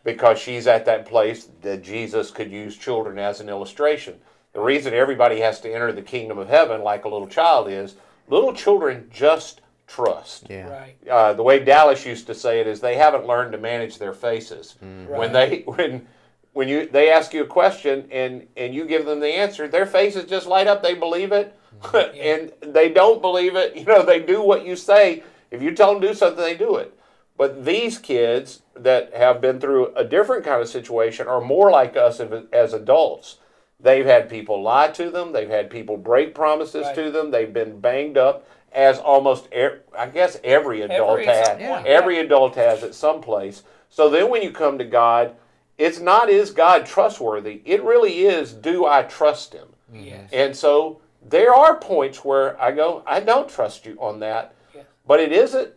because 0.02 0.38
she's 0.38 0.66
at 0.66 0.84
that 0.86 1.06
place 1.06 1.48
that 1.62 1.82
Jesus 1.82 2.30
could 2.30 2.50
use 2.50 2.76
children 2.76 3.18
as 3.18 3.40
an 3.40 3.48
illustration. 3.48 4.18
The 4.52 4.60
reason 4.60 4.94
everybody 4.94 5.40
has 5.40 5.60
to 5.62 5.72
enter 5.72 5.92
the 5.92 6.02
kingdom 6.02 6.38
of 6.38 6.48
heaven 6.48 6.82
like 6.82 7.04
a 7.04 7.08
little 7.08 7.26
child 7.26 7.68
is 7.68 7.96
little 8.28 8.54
children 8.54 9.10
just 9.12 9.60
trust. 9.86 10.46
Yeah. 10.48 10.68
right. 10.68 10.96
Uh, 11.08 11.32
the 11.32 11.42
way 11.42 11.62
Dallas 11.62 12.06
used 12.06 12.26
to 12.28 12.34
say 12.34 12.60
it 12.60 12.66
is 12.66 12.80
they 12.80 12.96
haven't 12.96 13.26
learned 13.26 13.52
to 13.52 13.58
manage 13.58 13.98
their 13.98 14.12
faces. 14.12 14.76
When 14.80 15.32
they 15.32 15.62
when 15.66 16.06
when 16.52 16.68
you 16.68 16.86
they 16.86 17.10
ask 17.10 17.34
you 17.34 17.42
a 17.42 17.46
question 17.46 18.08
and 18.10 18.46
and 18.56 18.74
you 18.74 18.86
give 18.86 19.06
them 19.06 19.20
the 19.20 19.28
answer, 19.28 19.68
their 19.68 19.86
faces 19.86 20.24
just 20.24 20.46
light 20.46 20.66
up. 20.66 20.82
They 20.82 20.94
believe 20.94 21.32
it, 21.32 21.58
and 21.94 22.52
they 22.60 22.88
don't 22.90 23.20
believe 23.20 23.56
it. 23.56 23.76
You 23.76 23.84
know, 23.84 24.02
they 24.02 24.20
do 24.20 24.42
what 24.42 24.64
you 24.64 24.76
say. 24.76 25.22
If 25.50 25.62
you 25.62 25.72
tell 25.74 25.92
them 25.92 26.02
to 26.02 26.08
do 26.08 26.14
something, 26.14 26.42
they 26.42 26.56
do 26.56 26.76
it. 26.76 26.96
But 27.36 27.64
these 27.64 27.98
kids 27.98 28.62
that 28.76 29.12
have 29.14 29.40
been 29.40 29.60
through 29.60 29.92
a 29.94 30.04
different 30.04 30.44
kind 30.44 30.62
of 30.62 30.68
situation 30.68 31.26
are 31.26 31.40
more 31.40 31.70
like 31.70 31.96
us 31.96 32.20
as- 32.52 32.74
adults. 32.74 33.38
They've 33.80 34.06
had 34.06 34.28
people 34.30 34.62
lie 34.62 34.88
to 34.92 35.10
them. 35.10 35.32
They've 35.32 35.50
had 35.50 35.68
people 35.68 35.96
break 35.96 36.34
promises 36.34 36.86
Right. 36.86 36.94
to 36.94 37.10
them. 37.10 37.30
They've 37.32 37.52
been 37.52 37.80
banged 37.80 38.16
up, 38.16 38.46
as 38.72 38.98
almost, 38.98 39.48
I 39.52 40.06
guess, 40.06 40.38
every 40.44 40.82
adult 40.82 41.10
Every 41.20 41.26
has. 41.26 41.48
point, 41.48 41.86
Every 41.86 42.16
yeah. 42.16 42.22
adult 42.22 42.54
has 42.54 42.82
at 42.84 42.94
some 42.94 43.20
place. 43.20 43.62
So 43.90 44.08
then, 44.08 44.28
when 44.30 44.42
you 44.42 44.50
come 44.52 44.78
to 44.78 44.84
God, 44.84 45.34
it's 45.76 45.98
not 46.00 46.30
is 46.30 46.50
God 46.52 46.86
trustworthy. 46.86 47.62
It 47.64 47.82
really 47.82 48.24
is 48.26 48.52
do 48.52 48.86
I 48.86 49.02
trust 49.02 49.52
Him? 49.52 49.68
Yes. 49.92 50.30
And 50.32 50.56
so 50.56 51.00
there 51.20 51.52
are 51.54 51.76
points 51.76 52.24
where 52.24 52.60
I 52.62 52.70
go, 52.70 53.02
I 53.06 53.20
don't 53.20 53.48
trust 53.48 53.86
you 53.86 53.96
on 54.00 54.20
that, 54.20 54.54
Yes. 54.74 54.84
but 55.06 55.20
it 55.20 55.32
isn't. 55.32 55.72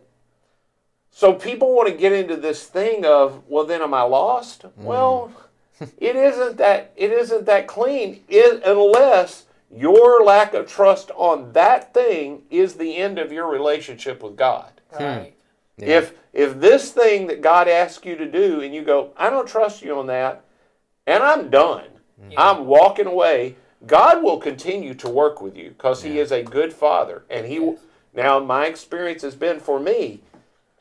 So 1.18 1.32
people 1.32 1.74
want 1.74 1.88
to 1.88 1.94
get 1.96 2.12
into 2.12 2.36
this 2.36 2.62
thing 2.62 3.04
of, 3.04 3.42
well, 3.48 3.64
then 3.64 3.82
am 3.82 3.92
I 3.92 4.02
lost? 4.02 4.62
Mm. 4.62 4.84
Well, 4.84 5.32
it 5.98 6.14
isn't 6.14 6.58
that. 6.58 6.92
It 6.94 7.10
isn't 7.10 7.44
that 7.44 7.66
clean, 7.66 8.22
it, 8.28 8.62
unless 8.64 9.46
your 9.68 10.22
lack 10.22 10.54
of 10.54 10.68
trust 10.68 11.10
on 11.16 11.54
that 11.54 11.92
thing 11.92 12.42
is 12.50 12.74
the 12.74 12.96
end 12.96 13.18
of 13.18 13.32
your 13.32 13.50
relationship 13.50 14.22
with 14.22 14.36
God. 14.36 14.70
Hmm. 14.92 15.02
Right. 15.02 15.34
If 15.76 16.14
if 16.32 16.60
this 16.60 16.92
thing 16.92 17.26
that 17.26 17.40
God 17.40 17.66
asks 17.66 18.06
you 18.06 18.14
to 18.14 18.30
do, 18.30 18.60
and 18.60 18.72
you 18.72 18.82
go, 18.84 19.12
I 19.16 19.28
don't 19.28 19.48
trust 19.48 19.82
you 19.82 19.98
on 19.98 20.06
that, 20.06 20.44
and 21.04 21.24
I'm 21.24 21.50
done, 21.50 21.88
I'm 22.36 22.64
walking 22.66 23.08
away. 23.08 23.56
God 23.88 24.22
will 24.22 24.38
continue 24.38 24.94
to 24.94 25.08
work 25.08 25.42
with 25.42 25.56
you 25.56 25.70
because 25.70 26.04
He 26.04 26.20
is 26.20 26.30
a 26.30 26.44
good 26.44 26.72
Father, 26.72 27.24
and 27.28 27.44
He. 27.44 27.58
will 27.58 27.80
Now, 28.14 28.38
my 28.38 28.66
experience 28.66 29.22
has 29.22 29.34
been 29.34 29.58
for 29.58 29.80
me, 29.80 30.20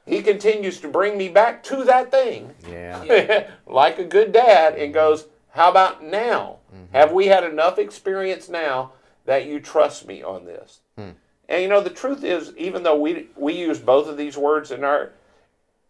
He 0.07 0.21
continues 0.21 0.79
to 0.79 0.87
bring 0.87 1.17
me 1.17 1.27
back 1.27 1.63
to 1.63 1.83
that 1.83 2.11
thing, 2.11 2.53
Yeah. 2.67 3.49
like 3.67 3.99
a 3.99 4.05
good 4.05 4.31
dad, 4.31 4.73
and 4.73 4.83
mm-hmm. 4.83 4.93
goes, 4.93 5.25
"How 5.49 5.69
about 5.69 6.03
now? 6.03 6.59
Mm-hmm. 6.73 6.95
Have 6.95 7.11
we 7.11 7.27
had 7.27 7.43
enough 7.43 7.77
experience 7.77 8.47
now 8.47 8.93
that 9.25 9.45
you 9.45 9.59
trust 9.59 10.07
me 10.07 10.23
on 10.23 10.45
this?" 10.45 10.79
Hmm. 10.97 11.11
And 11.49 11.61
you 11.61 11.67
know, 11.67 11.81
the 11.81 11.89
truth 11.89 12.23
is, 12.23 12.53
even 12.57 12.83
though 12.83 12.99
we 12.99 13.27
we 13.35 13.53
use 13.53 13.79
both 13.79 14.07
of 14.07 14.17
these 14.17 14.37
words 14.37 14.71
in 14.71 14.83
our, 14.83 15.11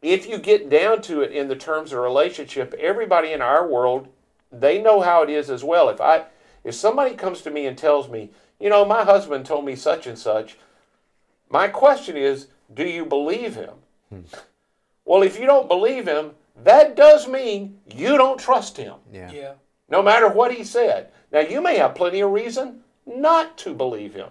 if 0.01 0.27
you 0.27 0.39
get 0.39 0.69
down 0.69 1.01
to 1.03 1.21
it 1.21 1.31
in 1.31 1.47
the 1.47 1.55
terms 1.55 1.93
of 1.93 1.99
relationship, 1.99 2.73
everybody 2.79 3.31
in 3.31 3.41
our 3.41 3.67
world, 3.67 4.07
they 4.51 4.81
know 4.81 5.01
how 5.01 5.21
it 5.21 5.29
is 5.29 5.49
as 5.49 5.63
well. 5.63 5.89
If 5.89 6.01
I, 6.01 6.25
if 6.63 6.75
somebody 6.75 7.15
comes 7.15 7.41
to 7.41 7.51
me 7.51 7.65
and 7.65 7.77
tells 7.77 8.09
me, 8.09 8.31
you 8.59 8.69
know, 8.69 8.85
my 8.85 9.03
husband 9.03 9.45
told 9.45 9.65
me 9.65 9.75
such 9.75 10.07
and 10.07 10.17
such, 10.17 10.57
my 11.49 11.67
question 11.67 12.17
is, 12.17 12.47
do 12.73 12.83
you 12.83 13.05
believe 13.05 13.55
him? 13.55 13.75
Hmm. 14.09 14.21
Well, 15.05 15.23
if 15.23 15.39
you 15.39 15.45
don't 15.45 15.67
believe 15.67 16.07
him, 16.07 16.31
that 16.63 16.95
does 16.95 17.27
mean 17.27 17.79
you 17.93 18.17
don't 18.17 18.39
trust 18.39 18.77
him 18.77 18.95
Yeah. 19.11 19.31
Yeah. 19.31 19.53
no 19.89 20.01
matter 20.01 20.27
what 20.27 20.53
he 20.53 20.63
said. 20.63 21.11
Now, 21.31 21.41
you 21.41 21.61
may 21.61 21.77
have 21.77 21.95
plenty 21.95 22.19
of 22.21 22.31
reason 22.31 22.83
not 23.05 23.57
to 23.59 23.73
believe 23.73 24.13
him, 24.13 24.29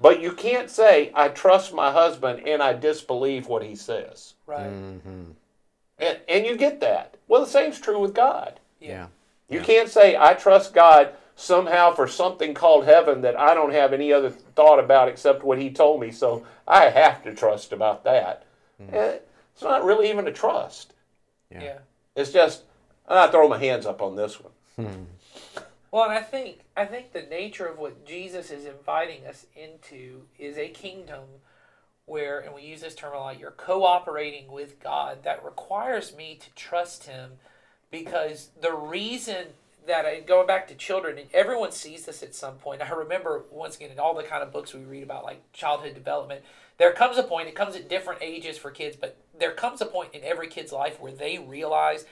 but 0.00 0.20
you 0.20 0.32
can't 0.32 0.70
say, 0.70 1.10
I 1.14 1.28
trust 1.28 1.72
my 1.72 1.90
husband 1.92 2.46
and 2.46 2.62
I 2.62 2.72
disbelieve 2.72 3.46
what 3.48 3.62
he 3.62 3.74
says. 3.74 4.34
Right. 4.46 4.70
Mm-hmm. 4.70 5.32
And, 5.98 6.18
and 6.28 6.46
you 6.46 6.56
get 6.56 6.80
that. 6.80 7.16
Well, 7.26 7.42
the 7.42 7.50
same's 7.50 7.80
true 7.80 7.98
with 7.98 8.14
God. 8.14 8.60
Yeah. 8.80 9.06
You 9.48 9.60
can't 9.60 9.88
say, 9.88 10.16
I 10.16 10.34
trust 10.34 10.74
God 10.74 11.14
somehow 11.34 11.92
for 11.92 12.06
something 12.06 12.52
called 12.52 12.84
heaven 12.84 13.22
that 13.22 13.38
I 13.38 13.54
don't 13.54 13.72
have 13.72 13.92
any 13.92 14.12
other 14.12 14.30
thought 14.30 14.78
about 14.78 15.08
except 15.08 15.42
what 15.42 15.58
he 15.58 15.70
told 15.70 16.00
me, 16.00 16.10
so 16.10 16.44
I 16.66 16.90
have 16.90 17.22
to 17.24 17.34
trust 17.34 17.72
about 17.72 18.04
that. 18.04 18.44
Eh, 18.80 19.18
It's 19.54 19.62
not 19.62 19.84
really 19.84 20.08
even 20.10 20.26
a 20.28 20.32
trust. 20.32 20.94
Yeah. 21.50 21.62
yeah. 21.62 21.78
It's 22.14 22.32
just, 22.32 22.62
I 23.08 23.26
throw 23.28 23.48
my 23.48 23.58
hands 23.58 23.86
up 23.86 24.02
on 24.02 24.16
this 24.16 24.38
one. 24.40 25.06
Well, 25.90 26.04
and 26.04 26.12
I 26.12 26.20
think 26.20 26.60
I 26.76 26.84
think 26.84 27.12
the 27.12 27.22
nature 27.22 27.66
of 27.66 27.78
what 27.78 28.06
Jesus 28.06 28.50
is 28.50 28.66
inviting 28.66 29.26
us 29.26 29.46
into 29.56 30.22
is 30.38 30.58
a 30.58 30.68
kingdom 30.68 31.22
where, 32.04 32.38
and 32.40 32.54
we 32.54 32.62
use 32.62 32.82
this 32.82 32.94
term 32.94 33.14
a 33.14 33.18
lot, 33.18 33.38
you're 33.38 33.50
cooperating 33.50 34.52
with 34.52 34.80
God. 34.80 35.24
That 35.24 35.44
requires 35.44 36.14
me 36.14 36.38
to 36.40 36.50
trust 36.54 37.04
Him, 37.04 37.32
because 37.90 38.50
the 38.60 38.72
reason 38.72 39.48
that 39.86 40.04
I 40.04 40.20
going 40.20 40.46
back 40.46 40.68
to 40.68 40.74
children, 40.74 41.16
and 41.18 41.28
everyone 41.32 41.72
sees 41.72 42.04
this 42.04 42.22
at 42.22 42.34
some 42.34 42.56
point. 42.56 42.82
I 42.82 42.90
remember 42.90 43.44
once 43.50 43.76
again 43.76 43.90
in 43.90 43.98
all 43.98 44.14
the 44.14 44.22
kind 44.22 44.42
of 44.42 44.52
books 44.52 44.74
we 44.74 44.80
read 44.80 45.02
about 45.02 45.24
like 45.24 45.52
childhood 45.52 45.94
development, 45.94 46.42
there 46.78 46.92
comes 46.92 47.18
a 47.18 47.22
point. 47.22 47.48
It 47.48 47.54
comes 47.54 47.76
at 47.76 47.88
different 47.88 48.22
ages 48.22 48.56
for 48.56 48.70
kids, 48.70 48.96
but 48.96 49.18
there 49.38 49.52
comes 49.52 49.80
a 49.80 49.86
point 49.86 50.14
in 50.14 50.24
every 50.24 50.48
kid's 50.48 50.72
life 50.72 51.00
where 51.00 51.12
they 51.12 51.38
realize 51.38 52.06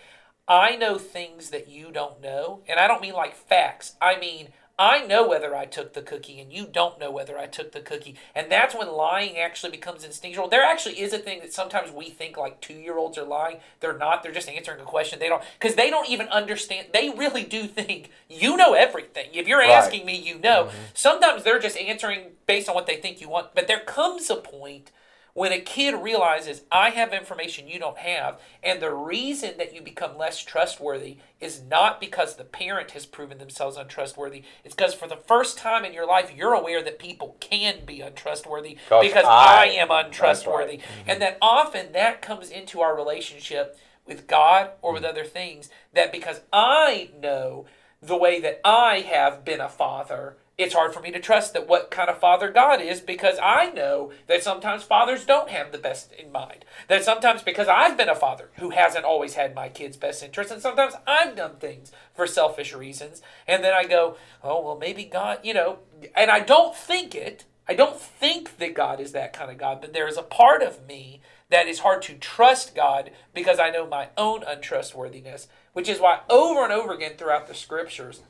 I 0.48 0.76
know 0.76 0.98
things 0.98 1.50
that 1.50 1.68
you 1.68 1.90
don't 1.90 2.20
know. 2.20 2.62
And 2.68 2.78
I 2.78 2.86
don't 2.86 3.02
mean 3.02 3.14
like 3.14 3.34
facts. 3.34 3.94
I 4.00 4.18
mean, 4.18 4.48
I 4.78 5.06
know 5.06 5.26
whether 5.26 5.56
I 5.56 5.64
took 5.64 5.94
the 5.94 6.02
cookie 6.02 6.38
and 6.38 6.52
you 6.52 6.66
don't 6.66 6.98
know 7.00 7.10
whether 7.10 7.38
I 7.38 7.46
took 7.46 7.72
the 7.72 7.80
cookie. 7.80 8.14
And 8.34 8.52
that's 8.52 8.74
when 8.74 8.88
lying 8.92 9.38
actually 9.38 9.70
becomes 9.70 10.04
instinctual. 10.04 10.48
There 10.48 10.62
actually 10.62 11.00
is 11.00 11.14
a 11.14 11.18
thing 11.18 11.40
that 11.40 11.54
sometimes 11.54 11.90
we 11.90 12.10
think 12.10 12.36
like 12.36 12.60
two 12.60 12.74
year 12.74 12.98
olds 12.98 13.16
are 13.16 13.24
lying. 13.24 13.60
They're 13.80 13.96
not. 13.96 14.22
They're 14.22 14.32
just 14.32 14.50
answering 14.50 14.80
a 14.80 14.84
question. 14.84 15.18
They 15.18 15.28
don't, 15.28 15.42
because 15.58 15.76
they 15.76 15.88
don't 15.88 16.10
even 16.10 16.28
understand. 16.28 16.88
They 16.92 17.08
really 17.08 17.44
do 17.44 17.66
think 17.66 18.10
you 18.28 18.54
know 18.56 18.74
everything. 18.74 19.30
If 19.32 19.48
you're 19.48 19.60
Right. 19.60 19.70
asking 19.70 20.04
me, 20.04 20.18
you 20.18 20.38
know. 20.38 20.64
Mm-hmm. 20.64 20.76
Sometimes 20.92 21.42
they're 21.42 21.58
just 21.58 21.78
answering 21.78 22.32
based 22.46 22.68
on 22.68 22.74
what 22.74 22.86
they 22.86 22.96
think 22.96 23.22
you 23.22 23.30
want. 23.30 23.54
But 23.54 23.68
there 23.68 23.80
comes 23.80 24.28
a 24.28 24.36
point 24.36 24.90
when 25.36 25.52
a 25.52 25.60
kid 25.60 25.94
realizes 25.94 26.62
I 26.72 26.88
have 26.88 27.12
information 27.12 27.68
you 27.68 27.78
don't 27.78 27.98
have, 27.98 28.40
and 28.62 28.80
the 28.80 28.90
reason 28.90 29.58
that 29.58 29.74
you 29.74 29.82
become 29.82 30.16
less 30.16 30.42
trustworthy 30.42 31.18
is 31.42 31.60
not 31.62 32.00
because 32.00 32.36
the 32.36 32.44
parent 32.44 32.92
has 32.92 33.04
proven 33.04 33.36
themselves 33.36 33.76
untrustworthy. 33.76 34.44
It's 34.64 34.74
because 34.74 34.94
for 34.94 35.06
the 35.06 35.18
first 35.18 35.58
time 35.58 35.84
in 35.84 35.92
your 35.92 36.06
life, 36.06 36.32
you're 36.34 36.54
aware 36.54 36.82
that 36.82 36.98
people 36.98 37.36
can 37.38 37.84
be 37.84 38.00
untrustworthy 38.00 38.78
because 38.88 39.26
I- 39.26 39.64
I, 39.64 39.66
am 39.66 39.90
untrustworthy. 39.90 40.78
That's 40.78 40.88
mm-hmm. 40.88 41.10
And 41.10 41.20
that 41.20 41.36
often 41.42 41.92
that 41.92 42.22
comes 42.22 42.48
into 42.48 42.80
our 42.80 42.96
relationship 42.96 43.78
with 44.06 44.26
God 44.26 44.70
or 44.80 44.94
with 44.94 45.02
mm. 45.02 45.10
other 45.10 45.24
things, 45.24 45.68
that 45.92 46.12
because 46.12 46.40
I 46.50 47.10
know 47.20 47.66
the 48.00 48.16
way 48.16 48.40
that 48.40 48.62
I 48.64 49.00
have 49.00 49.44
been 49.44 49.60
a 49.60 49.68
father, 49.68 50.38
it's 50.58 50.74
hard 50.74 50.94
for 50.94 51.00
me 51.00 51.10
to 51.10 51.20
trust 51.20 51.52
that 51.52 51.68
what 51.68 51.90
kind 51.90 52.08
of 52.08 52.18
father 52.18 52.50
God 52.50 52.80
is 52.80 53.00
because 53.00 53.36
I 53.42 53.70
know 53.70 54.12
that 54.26 54.42
sometimes 54.42 54.82
fathers 54.82 55.26
don't 55.26 55.50
have 55.50 55.70
the 55.70 55.78
best 55.78 56.12
in 56.12 56.32
mind. 56.32 56.64
That 56.88 57.04
sometimes 57.04 57.42
because 57.42 57.68
I've 57.68 57.98
been 57.98 58.08
a 58.08 58.14
father 58.14 58.48
who 58.56 58.70
hasn't 58.70 59.04
always 59.04 59.34
had 59.34 59.54
my 59.54 59.68
kids' 59.68 59.98
best 59.98 60.22
interest, 60.22 60.50
and 60.50 60.62
sometimes 60.62 60.94
I've 61.06 61.36
done 61.36 61.56
things 61.56 61.92
for 62.14 62.26
selfish 62.26 62.74
reasons, 62.74 63.20
and 63.46 63.62
then 63.62 63.74
I 63.74 63.84
go, 63.84 64.16
oh 64.42 64.62
well, 64.62 64.78
maybe 64.78 65.04
God, 65.04 65.40
you 65.42 65.52
know, 65.52 65.80
and 66.14 66.30
I 66.30 66.40
don't 66.40 66.74
think 66.74 67.14
it. 67.14 67.44
I 67.68 67.74
don't 67.74 68.00
think 68.00 68.56
that 68.58 68.74
God 68.74 68.98
is 69.00 69.12
that 69.12 69.32
kind 69.32 69.50
of 69.50 69.58
God, 69.58 69.80
but 69.80 69.92
there 69.92 70.08
is 70.08 70.16
a 70.16 70.22
part 70.22 70.62
of 70.62 70.86
me 70.86 71.20
that 71.50 71.66
is 71.66 71.80
hard 71.80 72.00
to 72.02 72.14
trust 72.14 72.74
God 72.74 73.10
because 73.34 73.58
I 73.58 73.70
know 73.70 73.86
my 73.86 74.08
own 74.16 74.42
untrustworthiness, 74.42 75.48
which 75.74 75.88
is 75.88 76.00
why 76.00 76.20
over 76.30 76.64
and 76.64 76.72
over 76.72 76.94
again 76.94 77.12
throughout 77.18 77.46
the 77.46 77.54
scriptures 77.54 78.22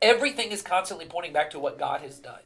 Everything 0.00 0.50
is 0.50 0.62
constantly 0.62 1.06
pointing 1.06 1.32
back 1.32 1.50
to 1.50 1.58
what 1.58 1.78
God 1.78 2.00
has 2.00 2.18
done. 2.18 2.40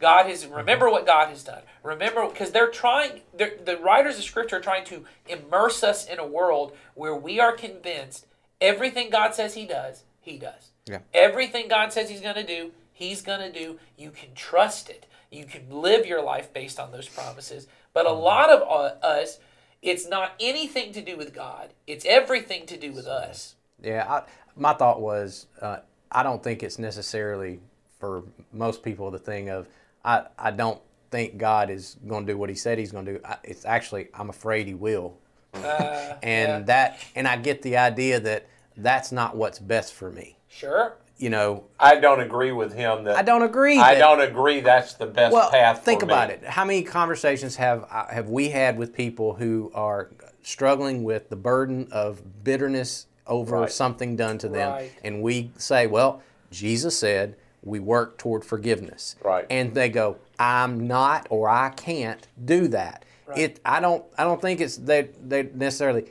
God 0.00 0.26
has 0.26 0.46
remember 0.46 0.90
what 0.90 1.06
God 1.06 1.28
has 1.28 1.44
done. 1.44 1.62
Remember 1.82 2.26
because 2.28 2.50
they're 2.50 2.70
trying 2.70 3.20
they're, 3.32 3.54
the 3.64 3.78
writers 3.78 4.18
of 4.18 4.24
scripture 4.24 4.56
are 4.56 4.60
trying 4.60 4.84
to 4.86 5.04
immerse 5.26 5.84
us 5.84 6.06
in 6.06 6.18
a 6.18 6.26
world 6.26 6.72
where 6.94 7.14
we 7.14 7.38
are 7.38 7.52
convinced 7.52 8.26
everything 8.60 9.10
God 9.10 9.34
says 9.34 9.54
he 9.54 9.66
does, 9.66 10.04
he 10.20 10.36
does. 10.36 10.70
Yeah. 10.86 10.98
Everything 11.12 11.68
God 11.68 11.92
says 11.92 12.10
he's 12.10 12.20
going 12.20 12.34
to 12.34 12.46
do, 12.46 12.72
he's 12.92 13.22
going 13.22 13.40
to 13.40 13.52
do. 13.52 13.78
You 13.96 14.10
can 14.10 14.34
trust 14.34 14.90
it. 14.90 15.06
You 15.30 15.44
can 15.44 15.70
live 15.70 16.06
your 16.06 16.22
life 16.22 16.52
based 16.52 16.78
on 16.78 16.92
those 16.92 17.08
promises. 17.08 17.66
But 17.92 18.06
a 18.06 18.12
lot 18.12 18.50
of 18.50 18.62
uh, 18.62 19.06
us 19.06 19.38
it's 19.84 20.08
not 20.08 20.32
anything 20.40 20.92
to 20.94 21.02
do 21.02 21.16
with 21.16 21.34
God. 21.34 21.74
It's 21.86 22.06
everything 22.06 22.64
to 22.66 22.76
do 22.78 22.90
with 22.92 23.06
us. 23.06 23.54
Yeah, 23.82 24.06
I, 24.08 24.22
my 24.56 24.72
thought 24.72 25.00
was 25.00 25.46
uh, 25.60 25.80
I 26.10 26.22
don't 26.22 26.42
think 26.42 26.62
it's 26.62 26.78
necessarily 26.78 27.60
for 27.98 28.22
most 28.52 28.82
people 28.82 29.10
the 29.10 29.18
thing 29.18 29.48
of 29.50 29.66
I, 30.04 30.24
I 30.38 30.50
don't 30.50 30.80
think 31.10 31.38
God 31.38 31.70
is 31.70 31.96
going 32.06 32.26
to 32.26 32.32
do 32.32 32.38
what 32.38 32.48
He 32.50 32.54
said 32.54 32.78
He's 32.78 32.92
going 32.92 33.06
to 33.06 33.12
do. 33.14 33.20
I, 33.24 33.36
it's 33.44 33.64
actually 33.64 34.08
I'm 34.14 34.30
afraid 34.30 34.66
He 34.66 34.74
will, 34.74 35.16
Uh, 35.54 36.14
and 36.22 36.48
yeah. 36.48 36.58
that 36.60 36.98
and 37.14 37.26
I 37.28 37.36
get 37.36 37.62
the 37.62 37.76
idea 37.76 38.20
that 38.20 38.46
that's 38.76 39.12
not 39.12 39.36
what's 39.36 39.58
best 39.58 39.94
for 39.94 40.10
me. 40.10 40.36
Sure. 40.48 40.94
You 41.16 41.30
know, 41.30 41.64
I 41.78 41.94
don't 42.00 42.20
agree 42.20 42.50
with 42.50 42.74
him 42.74 43.04
that 43.04 43.16
I 43.16 43.22
don't 43.22 43.42
agree. 43.44 43.78
I 43.78 43.94
don't 43.94 44.20
agree 44.20 44.60
that's 44.60 44.94
the 44.94 45.06
best 45.06 45.32
well, 45.32 45.48
path. 45.48 45.84
think 45.84 46.00
for 46.00 46.06
about 46.06 46.28
me. 46.28 46.34
it. 46.34 46.44
How 46.44 46.64
many 46.64 46.82
conversations 46.82 47.54
have 47.56 47.86
uh, 47.88 48.08
have 48.08 48.28
we 48.28 48.48
had 48.48 48.76
with 48.76 48.92
people 48.92 49.34
who 49.34 49.70
are 49.76 50.10
struggling 50.42 51.04
with 51.04 51.28
the 51.30 51.36
burden 51.36 51.86
of 51.92 52.42
bitterness 52.42 53.06
over 53.26 53.56
Right. 53.60 53.72
something 53.72 54.16
done 54.16 54.38
to 54.38 54.48
them, 54.48 54.72
Right. 54.72 54.92
and 55.02 55.22
we 55.22 55.50
say, 55.56 55.86
"Well, 55.86 56.20
Jesus 56.50 56.96
said 56.98 57.36
we 57.62 57.80
work 57.80 58.18
toward 58.18 58.44
forgiveness," 58.44 59.16
Right. 59.22 59.46
And 59.48 59.74
they 59.74 59.88
go, 59.88 60.16
"I'm 60.38 60.86
not, 60.86 61.26
or 61.30 61.48
I 61.48 61.70
can't 61.70 62.26
do 62.44 62.68
that." 62.68 63.04
It. 63.36 63.58
I 63.64 63.80
don't. 63.80 64.04
I 64.18 64.24
don't 64.24 64.40
think 64.42 64.60
it's 64.60 64.76
they. 64.76 65.08
They 65.26 65.44
necessarily 65.54 66.04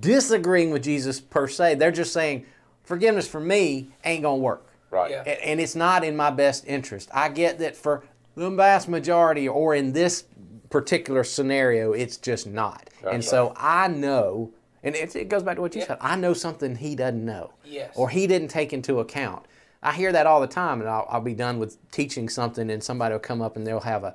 disagreeing 0.00 0.70
with 0.70 0.82
Jesus 0.82 1.20
per 1.20 1.46
se. 1.46 1.74
They're 1.74 1.90
just 1.92 2.12
saying 2.12 2.46
forgiveness 2.84 3.28
for 3.28 3.40
me 3.40 3.90
ain't 4.04 4.22
gonna 4.22 4.36
work. 4.38 4.66
Right. 4.90 5.10
Yeah. 5.10 5.22
A- 5.26 5.46
and 5.46 5.60
it's 5.60 5.74
not 5.74 6.04
in 6.04 6.16
my 6.16 6.30
best 6.30 6.64
interest. 6.66 7.10
I 7.12 7.28
get 7.28 7.58
that 7.58 7.76
for 7.76 8.02
the 8.34 8.48
vast 8.50 8.88
majority, 8.88 9.46
or 9.48 9.74
in 9.74 9.92
this 9.92 10.24
particular 10.70 11.22
scenario, 11.22 11.92
it's 11.92 12.16
just 12.16 12.46
not. 12.46 12.88
and 13.02 13.16
That's 13.22 13.28
so 13.28 13.52
I 13.56 13.86
know, 13.88 14.50
and 14.84 14.94
it, 14.94 15.16
it 15.16 15.28
goes 15.28 15.42
back 15.42 15.56
to 15.56 15.62
what 15.62 15.74
you 15.74 15.82
said. 15.82 15.98
I 16.00 16.14
know 16.16 16.34
something 16.34 16.76
he 16.76 16.94
doesn't 16.94 17.24
know, 17.24 17.52
Yes. 17.64 17.92
or 17.96 18.08
he 18.10 18.26
didn't 18.26 18.48
take 18.48 18.72
into 18.72 19.00
account. 19.00 19.46
I 19.82 19.92
hear 19.92 20.12
that 20.12 20.26
all 20.26 20.40
the 20.40 20.46
time, 20.46 20.80
and 20.80 20.88
I'll, 20.88 21.06
I'll 21.10 21.20
be 21.20 21.34
done 21.34 21.58
with 21.58 21.76
teaching 21.90 22.28
something, 22.28 22.70
and 22.70 22.82
somebody 22.82 23.12
will 23.12 23.18
come 23.20 23.42
up 23.42 23.56
and 23.56 23.66
they'll 23.66 23.80
have 23.80 24.04
a, 24.04 24.14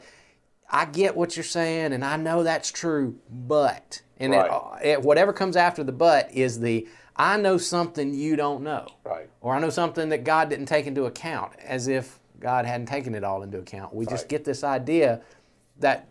I 0.72 0.86
get 0.86 1.16
what 1.16 1.36
you're 1.36 1.44
saying, 1.44 1.94
and 1.94 2.04
I 2.06 2.16
know 2.18 2.44
that's 2.44 2.72
true, 2.72 3.18
but, 3.30 4.02
and 4.18 4.34
Right. 4.34 4.52
it, 4.82 4.88
it, 4.88 5.02
whatever 5.02 5.34
comes 5.34 5.56
after 5.56 5.84
the 5.84 5.92
but 5.92 6.32
is 6.34 6.60
the, 6.60 6.88
I 7.16 7.38
know 7.38 7.58
something 7.58 8.14
you 8.14 8.36
don't 8.36 8.64
know 8.64 8.88
Right. 9.04 9.30
or 9.42 9.54
I 9.54 9.60
know 9.60 9.70
something 9.70 10.10
that 10.10 10.24
God 10.24 10.50
didn't 10.50 10.68
take 10.68 10.88
into 10.88 11.06
account, 11.06 11.54
as 11.64 11.88
if 11.88 12.20
God 12.40 12.66
hadn't 12.66 12.88
taken 12.88 13.14
it 13.14 13.24
all 13.24 13.44
into 13.44 13.58
account. 13.60 13.94
We 13.94 14.06
just 14.06 14.30
get 14.30 14.46
this 14.46 14.64
idea 14.64 15.22
that, 15.80 16.08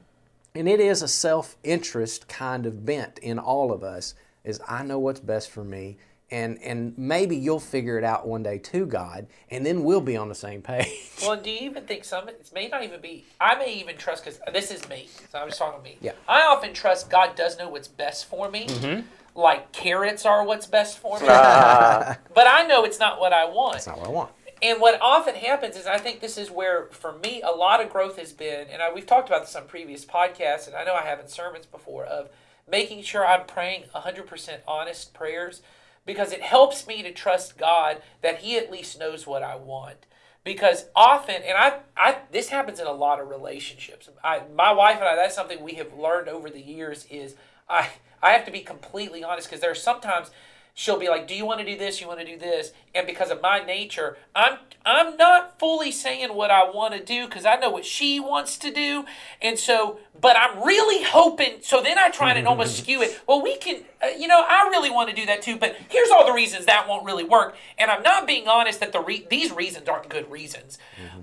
and 0.54 0.68
it 0.68 0.80
is 0.80 1.02
a 1.02 1.08
self 1.08 1.56
interest 1.64 2.28
kind 2.28 2.66
of 2.66 2.84
bent 2.84 3.18
in 3.20 3.38
all 3.38 3.72
of 3.72 3.82
us, 3.82 4.14
is 4.48 4.60
I 4.68 4.82
know 4.82 4.98
what's 4.98 5.20
best 5.20 5.50
for 5.50 5.64
me. 5.64 5.98
And, 6.30 6.58
and 6.62 6.92
maybe 6.98 7.36
you'll 7.36 7.58
figure 7.58 7.96
it 7.96 8.04
out 8.04 8.28
one 8.28 8.42
day 8.42 8.58
too, 8.58 8.84
God, 8.84 9.28
and 9.50 9.64
then 9.64 9.82
we'll 9.82 10.02
be 10.02 10.14
on 10.14 10.28
the 10.28 10.34
same 10.34 10.60
page. 10.60 10.86
Well, 11.22 11.40
do 11.40 11.50
you 11.50 11.60
even 11.60 11.84
think 11.84 12.04
some? 12.04 12.28
It 12.28 12.50
may 12.54 12.68
not 12.68 12.84
even 12.84 13.00
be. 13.00 13.24
I 13.40 13.54
may 13.54 13.72
even 13.76 13.96
trust 13.96 14.24
because 14.24 14.38
this 14.52 14.70
is 14.70 14.86
me. 14.90 15.08
So 15.30 15.38
I'm 15.38 15.48
just 15.48 15.58
talking 15.58 15.80
to 15.80 15.84
me. 15.84 15.96
Yeah. 16.02 16.12
I 16.28 16.42
often 16.42 16.74
trust 16.74 17.08
God 17.08 17.34
does 17.34 17.58
know 17.58 17.70
what's 17.70 17.88
best 17.88 18.26
for 18.26 18.50
me. 18.50 18.66
Mm-hmm 18.66 19.00
Like 19.34 19.72
carrots 19.72 20.26
are 20.26 20.44
what's 20.44 20.66
best 20.66 20.98
for 20.98 21.18
me. 21.18 21.26
Ah, 21.30 22.18
but 22.34 22.46
I 22.46 22.66
know 22.66 22.84
it's 22.84 22.98
not 22.98 23.18
what 23.20 23.32
I 23.32 23.46
want. 23.46 23.76
It's 23.76 23.86
not 23.86 23.98
what 23.98 24.06
I 24.06 24.10
want. 24.10 24.30
And 24.60 24.80
what 24.80 25.00
often 25.00 25.34
happens 25.36 25.76
is, 25.76 25.86
I 25.86 25.98
think 25.98 26.20
this 26.20 26.36
is 26.36 26.50
where, 26.50 26.86
for 26.86 27.12
me, 27.12 27.40
a 27.42 27.50
lot 27.50 27.80
of 27.80 27.90
growth 27.90 28.18
has 28.18 28.32
been, 28.32 28.66
and 28.72 28.82
I, 28.82 28.92
we've 28.92 29.06
talked 29.06 29.28
about 29.28 29.42
this 29.42 29.54
on 29.54 29.66
previous 29.66 30.04
podcasts, 30.04 30.66
and 30.66 30.74
I 30.74 30.82
know 30.84 30.94
I 30.94 31.02
have 31.02 31.20
in 31.20 31.28
sermons 31.28 31.66
before, 31.66 32.04
of 32.04 32.28
making 32.70 33.02
sure 33.02 33.26
I'm 33.26 33.46
praying 33.46 33.84
100% 33.94 34.58
honest 34.66 35.14
prayers 35.14 35.62
because 36.06 36.32
it 36.32 36.42
helps 36.42 36.86
me 36.86 37.02
to 37.02 37.12
trust 37.12 37.58
God 37.58 38.02
that 38.22 38.38
He 38.38 38.56
at 38.56 38.70
least 38.70 38.98
knows 38.98 39.26
what 39.26 39.42
I 39.42 39.56
want. 39.56 40.06
Because 40.44 40.86
often, 40.96 41.42
and 41.42 41.58
I, 41.58 41.80
I, 41.96 42.18
this 42.32 42.48
happens 42.48 42.80
in 42.80 42.86
a 42.86 42.92
lot 42.92 43.20
of 43.20 43.28
relationships. 43.28 44.08
I, 44.24 44.42
my 44.54 44.72
wife 44.72 44.96
and 44.96 45.04
I, 45.04 45.16
that's 45.16 45.34
something 45.34 45.62
we 45.62 45.74
have 45.74 45.92
learned 45.92 46.28
over 46.28 46.48
the 46.48 46.62
years 46.62 47.04
is 47.10 47.34
I, 47.68 47.90
I 48.22 48.30
have 48.30 48.46
to 48.46 48.50
be 48.50 48.60
completely 48.60 49.22
honest 49.22 49.48
because 49.48 49.60
there 49.60 49.70
are 49.70 49.74
sometimes 49.74 50.30
she'll 50.78 50.96
be 50.96 51.08
like, 51.08 51.26
"Do 51.26 51.34
you 51.34 51.44
want 51.44 51.58
to 51.58 51.66
do 51.66 51.76
this? 51.76 52.00
You 52.00 52.06
want 52.06 52.20
to 52.20 52.24
do 52.24 52.38
this?" 52.38 52.72
And 52.94 53.04
because 53.04 53.30
of 53.30 53.42
my 53.42 53.58
nature, 53.58 54.16
I'm 54.34 54.58
I'm 54.86 55.16
not 55.16 55.58
fully 55.58 55.90
saying 55.90 56.32
what 56.34 56.52
I 56.52 56.70
want 56.70 56.94
to 56.94 57.04
do 57.04 57.26
because 57.26 57.44
I 57.44 57.56
know 57.56 57.68
what 57.68 57.84
she 57.84 58.20
wants 58.20 58.56
to 58.58 58.70
do, 58.70 59.04
and 59.42 59.58
so. 59.58 59.98
But 60.20 60.36
I'm 60.36 60.64
really 60.64 61.04
hoping. 61.04 61.58
So 61.62 61.80
then 61.80 61.96
I 61.96 62.10
try 62.10 62.32
and 62.32 62.48
almost 62.48 62.76
skew 62.82 63.02
it. 63.02 63.20
Well, 63.26 63.42
we 63.42 63.56
can. 63.56 63.82
Uh, 64.02 64.08
you 64.18 64.26
know, 64.28 64.44
I 64.48 64.68
really 64.70 64.90
want 64.90 65.10
to 65.10 65.14
do 65.14 65.26
that 65.26 65.42
too. 65.42 65.56
But 65.56 65.76
here's 65.88 66.10
all 66.10 66.26
the 66.26 66.32
reasons 66.32 66.66
that 66.66 66.88
won't 66.88 67.04
really 67.04 67.24
work. 67.24 67.56
And 67.76 67.90
I'm 67.90 68.02
not 68.02 68.26
being 68.26 68.48
honest 68.48 68.80
that 68.80 68.92
the 68.92 69.00
re- 69.00 69.26
these 69.28 69.52
reasons 69.52 69.88
aren't 69.88 70.08
good 70.08 70.30
reasons. 70.30 70.78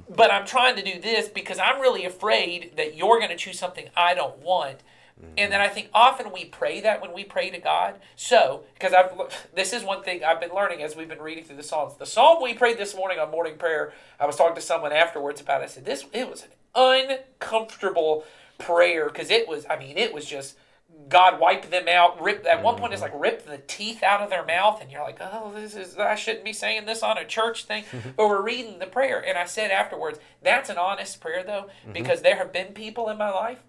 But 0.10 0.32
I'm 0.32 0.46
trying 0.46 0.76
to 0.76 0.84
do 0.84 1.00
this 1.00 1.28
because 1.28 1.60
I'm 1.60 1.82
really 1.82 2.06
afraid 2.06 2.74
that 2.78 2.96
you're 2.96 3.18
going 3.20 3.32
to 3.32 3.38
choose 3.38 3.60
something 3.60 3.88
I 3.96 4.14
don't 4.14 4.38
want. 4.40 4.78
And 5.38 5.52
then 5.52 5.62
I 5.62 5.70
think 5.70 5.90
often 5.94 6.32
we 6.34 6.46
pray 6.46 6.82
that 6.82 7.02
when 7.02 7.14
we 7.14 7.24
pray 7.24 7.50
to 7.50 7.58
God. 7.58 8.00
So, 8.16 8.64
because 8.74 8.94
I've 8.94 9.12
this 9.56 9.72
is 9.72 9.84
one 9.84 10.04
thing 10.04 10.24
I've 10.24 10.42
been 10.42 10.54
learning 10.54 10.82
as 10.82 10.96
we've 10.96 11.08
been 11.08 11.22
reading 11.22 11.44
through 11.44 11.58
the 11.58 11.64
Psalms. 11.64 11.96
The 11.98 12.06
psalm 12.06 12.42
we 12.42 12.54
prayed 12.54 12.78
this 12.78 12.96
morning 12.96 13.20
on 13.20 13.32
morning 13.32 13.58
prayer, 13.58 13.94
I 14.20 14.26
was 14.26 14.36
talking 14.36 14.56
to 14.56 14.62
someone 14.62 14.92
afterwards 14.92 15.40
about. 15.40 15.62
It. 15.62 15.66
I 15.66 15.68
said 15.68 15.86
this 15.86 16.06
it 16.14 16.30
was 16.30 16.44
an 16.44 16.50
uncomfortable 16.76 18.26
prayer 18.58 19.08
because 19.08 19.30
it 19.30 19.48
was. 19.48 19.66
I 19.70 19.78
mean, 19.80 19.98
it 19.98 20.14
was 20.14 20.26
just 20.26 20.58
God 21.08 21.40
wipe 21.40 21.70
them 21.70 21.88
out. 21.88 22.22
Rip 22.22 22.46
at 22.46 22.62
one 22.62 22.76
point 22.76 22.92
it's 22.92 23.02
like 23.02 23.14
rip 23.16 23.46
the 23.46 23.60
teeth 23.60 24.04
out 24.04 24.22
of 24.22 24.30
their 24.30 24.46
mouth, 24.46 24.82
and 24.82 24.92
you're 24.92 25.02
like, 25.02 25.20
oh, 25.22 25.54
this 25.56 25.76
is 25.76 25.98
I 25.98 26.16
shouldn't 26.16 26.44
be 26.44 26.54
saying 26.54 26.86
this 26.86 27.04
on 27.04 27.18
a 27.18 27.26
church 27.26 27.64
thing. 27.64 27.86
Mm-hmm. 27.86 28.10
but 28.18 28.28
we're 28.28 28.42
reading 28.42 28.80
the 28.80 28.86
prayer, 28.86 29.24
and 29.26 29.38
I 29.38 29.46
said 29.46 29.72
afterwards, 29.72 30.20
that's 30.44 30.70
an 30.70 30.78
honest 30.78 31.22
prayer 31.22 31.42
though, 31.42 31.70
mm-hmm. 31.84 31.94
because 31.94 32.22
there 32.22 32.36
have 32.36 32.52
been 32.52 32.74
people 32.74 33.10
in 33.10 33.18
my 33.18 33.30
life 33.30 33.60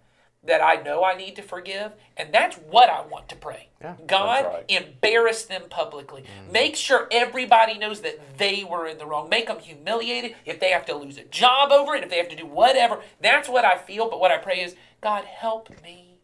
that 0.46 0.62
I 0.62 0.82
know 0.82 1.04
I 1.04 1.16
need 1.16 1.36
to 1.36 1.42
forgive, 1.42 1.92
and 2.16 2.32
that's 2.32 2.56
what 2.56 2.88
I 2.88 3.04
want 3.06 3.28
to 3.30 3.36
pray. 3.36 3.68
God, 4.06 4.46
right. 4.46 4.64
embarrass 4.68 5.44
them 5.44 5.62
publicly. 5.68 6.22
Mm. 6.22 6.52
Make 6.52 6.76
sure 6.76 7.06
everybody 7.10 7.78
knows 7.78 8.00
that 8.00 8.38
they 8.38 8.64
were 8.64 8.86
in 8.86 8.98
the 8.98 9.06
wrong. 9.06 9.28
Make 9.28 9.46
them 9.46 9.58
humiliated. 9.58 10.34
If 10.44 10.60
they 10.60 10.70
have 10.70 10.86
to 10.86 10.94
lose 10.94 11.18
a 11.18 11.24
job 11.24 11.70
over 11.70 11.94
it, 11.94 12.02
if 12.02 12.10
they 12.10 12.16
have 12.16 12.28
to 12.30 12.36
do 12.36 12.46
whatever, 12.46 13.00
that's 13.20 13.48
what 13.48 13.64
I 13.64 13.78
feel. 13.78 14.08
But 14.10 14.20
what 14.20 14.30
I 14.30 14.38
pray 14.38 14.60
is, 14.60 14.74
God, 15.00 15.24
help 15.24 15.70
me 15.82 16.18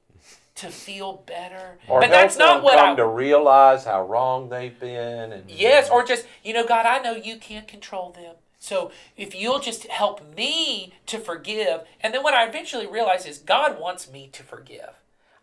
to 0.56 0.68
feel 0.68 1.22
better. 1.26 1.78
or 1.88 2.00
but 2.00 2.10
help 2.10 2.22
that's 2.22 2.38
not 2.38 2.54
them 2.56 2.64
what 2.64 2.78
come 2.78 2.92
I. 2.92 2.96
to 2.96 3.06
realize 3.06 3.84
how 3.84 4.06
wrong 4.06 4.48
they've 4.48 4.78
been. 4.78 5.32
And 5.32 5.50
Yes, 5.50 5.90
or 5.90 6.04
just, 6.04 6.26
you 6.42 6.52
know, 6.52 6.66
God, 6.66 6.86
I 6.86 6.98
know 6.98 7.14
you 7.14 7.36
can't 7.36 7.68
control 7.68 8.10
them. 8.12 8.34
So 8.62 8.92
if 9.16 9.34
you'll 9.34 9.58
just 9.58 9.88
help 9.88 10.36
me 10.36 10.94
to 11.06 11.18
forgive, 11.18 11.80
and 12.00 12.14
then 12.14 12.22
what 12.22 12.32
I 12.32 12.46
eventually 12.46 12.86
realize 12.86 13.26
is 13.26 13.38
God 13.38 13.80
wants 13.80 14.08
me 14.08 14.30
to 14.32 14.44
forgive. 14.44 14.90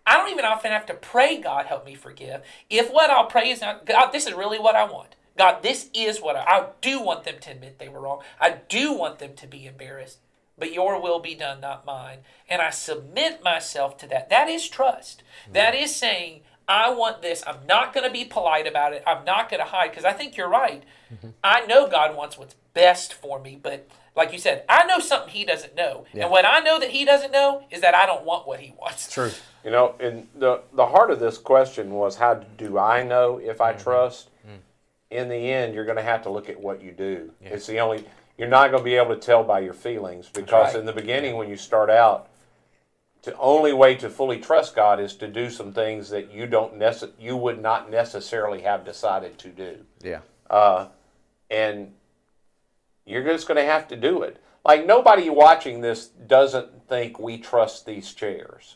I 0.08 0.16
don't 0.16 0.32
even 0.32 0.46
often 0.46 0.72
have 0.72 0.86
to 0.86 0.94
pray, 0.94 1.38
God, 1.38 1.66
help 1.66 1.86
me 1.86 1.96
forgive. 1.96 2.42
If 2.70 2.90
what 2.90 3.10
I'll 3.10 3.26
pray 3.26 3.50
is 3.50 3.60
not, 3.60 3.86
God, 3.86 4.12
this 4.12 4.26
is 4.26 4.34
really 4.34 4.58
what 4.58 4.78
I 4.78 4.86
want. 4.86 5.18
God, 5.38 5.62
this 5.64 5.90
is 5.94 6.22
what 6.22 6.38
I, 6.38 6.44
I 6.44 6.68
do 6.80 7.02
want 7.02 7.26
them 7.26 7.36
to 7.42 7.52
admit 7.52 7.78
they 7.78 7.90
were 7.90 8.00
wrong. 8.00 8.22
I 8.40 8.56
do 8.70 8.94
want 8.94 9.20
them 9.20 9.34
to 9.36 9.48
be 9.48 9.66
embarrassed. 9.66 10.20
But 10.58 10.74
your 10.74 11.02
will 11.02 11.20
be 11.20 11.36
done, 11.36 11.60
not 11.60 11.86
mine. 11.86 12.20
And 12.48 12.62
I 12.62 12.70
submit 12.70 13.44
myself 13.44 13.98
to 13.98 14.08
that. 14.08 14.30
That 14.30 14.48
is 14.48 14.70
trust. 14.70 15.24
Hmm. 15.46 15.54
That 15.54 15.76
is 15.76 15.94
saying, 15.94 16.42
I 16.70 16.92
want 16.92 17.22
this. 17.22 17.44
I'm 17.46 17.66
not 17.68 17.94
going 17.94 18.06
to 18.06 18.14
be 18.14 18.24
polite 18.24 18.68
about 18.68 18.94
it. 18.94 19.04
I'm 19.06 19.26
not 19.26 19.50
going 19.50 19.62
to 19.62 19.70
hide 19.70 19.90
because 19.90 20.06
I 20.06 20.14
think 20.14 20.38
you're 20.38 20.48
right. 20.48 20.84
Mm-hmm. 21.14 21.30
I 21.44 21.66
know 21.66 21.90
God 21.90 22.16
wants 22.16 22.38
what's 22.38 22.56
best 22.74 23.14
for 23.14 23.40
me, 23.40 23.60
but 23.62 23.88
Like 24.16 24.34
you 24.34 24.40
said, 24.40 24.66
I 24.68 24.84
know 24.86 25.00
something 25.00 25.30
he 25.30 25.46
doesn't 25.46 25.76
know. 25.76 26.06
Yeah. 26.14 26.24
And 26.24 26.32
what 26.32 26.44
I 26.44 26.60
know 26.60 26.78
that 26.80 26.90
he 26.90 27.06
doesn't 27.06 27.32
know 27.32 27.64
is 27.72 27.80
that 27.82 27.96
I 27.96 28.06
don't 28.06 28.26
want 28.26 28.48
what 28.48 28.60
he 28.60 28.74
wants. 28.78 29.12
True. 29.12 29.32
You 29.62 29.72
know, 29.72 29.96
and 30.00 30.26
the 30.36 30.62
the 30.72 30.86
heart 30.86 31.12
of 31.12 31.20
this 31.20 31.38
question 31.38 31.92
was 31.92 32.16
how 32.16 32.36
do 32.36 32.78
I 32.78 33.04
know 33.04 33.40
if 33.40 33.60
I 33.60 33.74
trust? 33.74 34.30
In 35.12 35.28
the 35.28 35.36
end, 35.36 35.74
you're 35.74 35.84
going 35.84 35.98
to 35.98 36.04
have 36.04 36.22
to 36.24 36.30
look 36.30 36.48
at 36.48 36.58
what 36.62 36.82
you 36.82 36.92
do. 36.92 37.34
It's 37.42 37.68
the 37.68 37.80
only 37.80 38.06
you're 38.38 38.48
not 38.48 38.72
going 38.72 38.82
to 38.82 38.86
be 38.86 38.96
able 38.96 39.14
to 39.16 39.20
tell 39.20 39.44
by 39.44 39.60
your 39.60 39.74
feelings 39.74 40.30
because 40.30 40.74
right. 40.74 40.80
in 40.80 40.86
the 40.86 40.94
beginning 40.94 41.36
when 41.36 41.50
you 41.50 41.58
start 41.58 41.90
out 41.90 42.30
the 43.24 43.38
only 43.38 43.74
way 43.74 43.96
to 43.96 44.10
fully 44.10 44.38
trust 44.40 44.76
God 44.76 45.00
is 45.00 45.14
to 45.16 45.28
do 45.28 45.50
some 45.50 45.74
things 45.74 46.10
that 46.10 46.32
you 46.32 46.48
don't 46.48 46.80
nece- 46.80 47.12
you 47.20 47.36
would 47.36 47.62
not 47.62 47.92
necessarily 47.92 48.62
have 48.62 48.86
decided 48.86 49.38
to 49.40 49.50
do. 49.50 49.86
Yeah. 50.02 50.22
Uh, 50.50 50.88
and 51.50 51.94
you're 53.06 53.24
just 53.24 53.48
going 53.48 53.58
to 53.58 53.72
have 53.72 53.88
to 53.90 53.96
do 53.96 54.22
it. 54.24 54.42
Like 54.66 54.86
nobody 54.86 55.30
watching 55.30 55.82
this 55.82 56.08
doesn't 56.08 56.88
think 56.88 57.20
we 57.20 57.38
trust 57.38 57.86
these 57.86 58.14
chairs. 58.14 58.76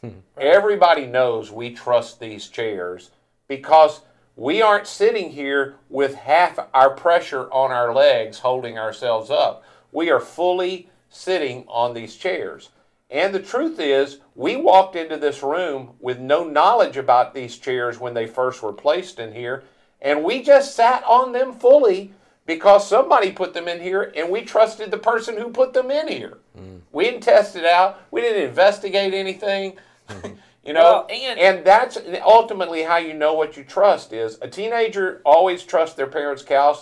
Hmm. 0.00 0.20
Everybody 0.36 1.06
knows 1.06 1.50
we 1.50 1.74
trust 1.74 2.20
these 2.20 2.48
chairs 2.48 3.10
because 3.48 4.00
we 4.36 4.62
aren't 4.62 4.86
sitting 4.86 5.30
here 5.30 5.76
with 5.88 6.14
half 6.14 6.58
our 6.72 6.90
pressure 6.90 7.50
on 7.52 7.70
our 7.70 7.94
legs 7.94 8.40
holding 8.40 8.78
ourselves 8.78 9.30
up. 9.30 9.64
We 9.92 10.10
are 10.10 10.20
fully 10.20 10.88
sitting 11.08 11.64
on 11.68 11.94
these 11.94 12.16
chairs. 12.16 12.70
And 13.10 13.32
the 13.32 13.40
truth 13.40 13.78
is, 13.78 14.18
we 14.34 14.56
walked 14.56 14.96
into 14.96 15.16
this 15.16 15.42
room 15.42 15.94
with 16.00 16.18
no 16.18 16.42
knowledge 16.42 16.96
about 16.96 17.32
these 17.32 17.58
chairs 17.58 18.00
when 18.00 18.14
they 18.14 18.26
first 18.26 18.62
were 18.62 18.72
placed 18.72 19.20
in 19.20 19.32
here, 19.32 19.62
and 20.00 20.24
we 20.24 20.42
just 20.42 20.74
sat 20.74 21.04
on 21.04 21.32
them 21.32 21.52
fully 21.52 22.12
because 22.46 22.86
somebody 22.86 23.32
put 23.32 23.54
them 23.54 23.68
in 23.68 23.80
here 23.80 24.12
and 24.16 24.30
we 24.30 24.42
trusted 24.42 24.90
the 24.90 24.98
person 24.98 25.36
who 25.36 25.50
put 25.50 25.72
them 25.72 25.90
in 25.90 26.08
here. 26.08 26.38
Mm. 26.58 26.80
We 26.92 27.04
didn't 27.04 27.22
test 27.22 27.56
it 27.56 27.64
out, 27.64 28.02
we 28.10 28.20
didn't 28.20 28.48
investigate 28.48 29.14
anything. 29.14 29.76
Mm-hmm. 30.08 30.34
you 30.66 30.72
know, 30.72 30.80
Well, 30.82 31.06
and- 31.10 31.38
and 31.40 31.64
that's 31.64 31.98
ultimately 32.24 32.82
how 32.82 32.96
you 32.98 33.14
know 33.14 33.34
what 33.34 33.56
you 33.56 33.64
trust 33.64 34.12
is 34.12 34.38
a 34.42 34.48
teenager 34.48 35.20
always 35.24 35.62
trusts 35.62 35.96
their 35.96 36.06
parents' 36.06 36.42
couch 36.42 36.78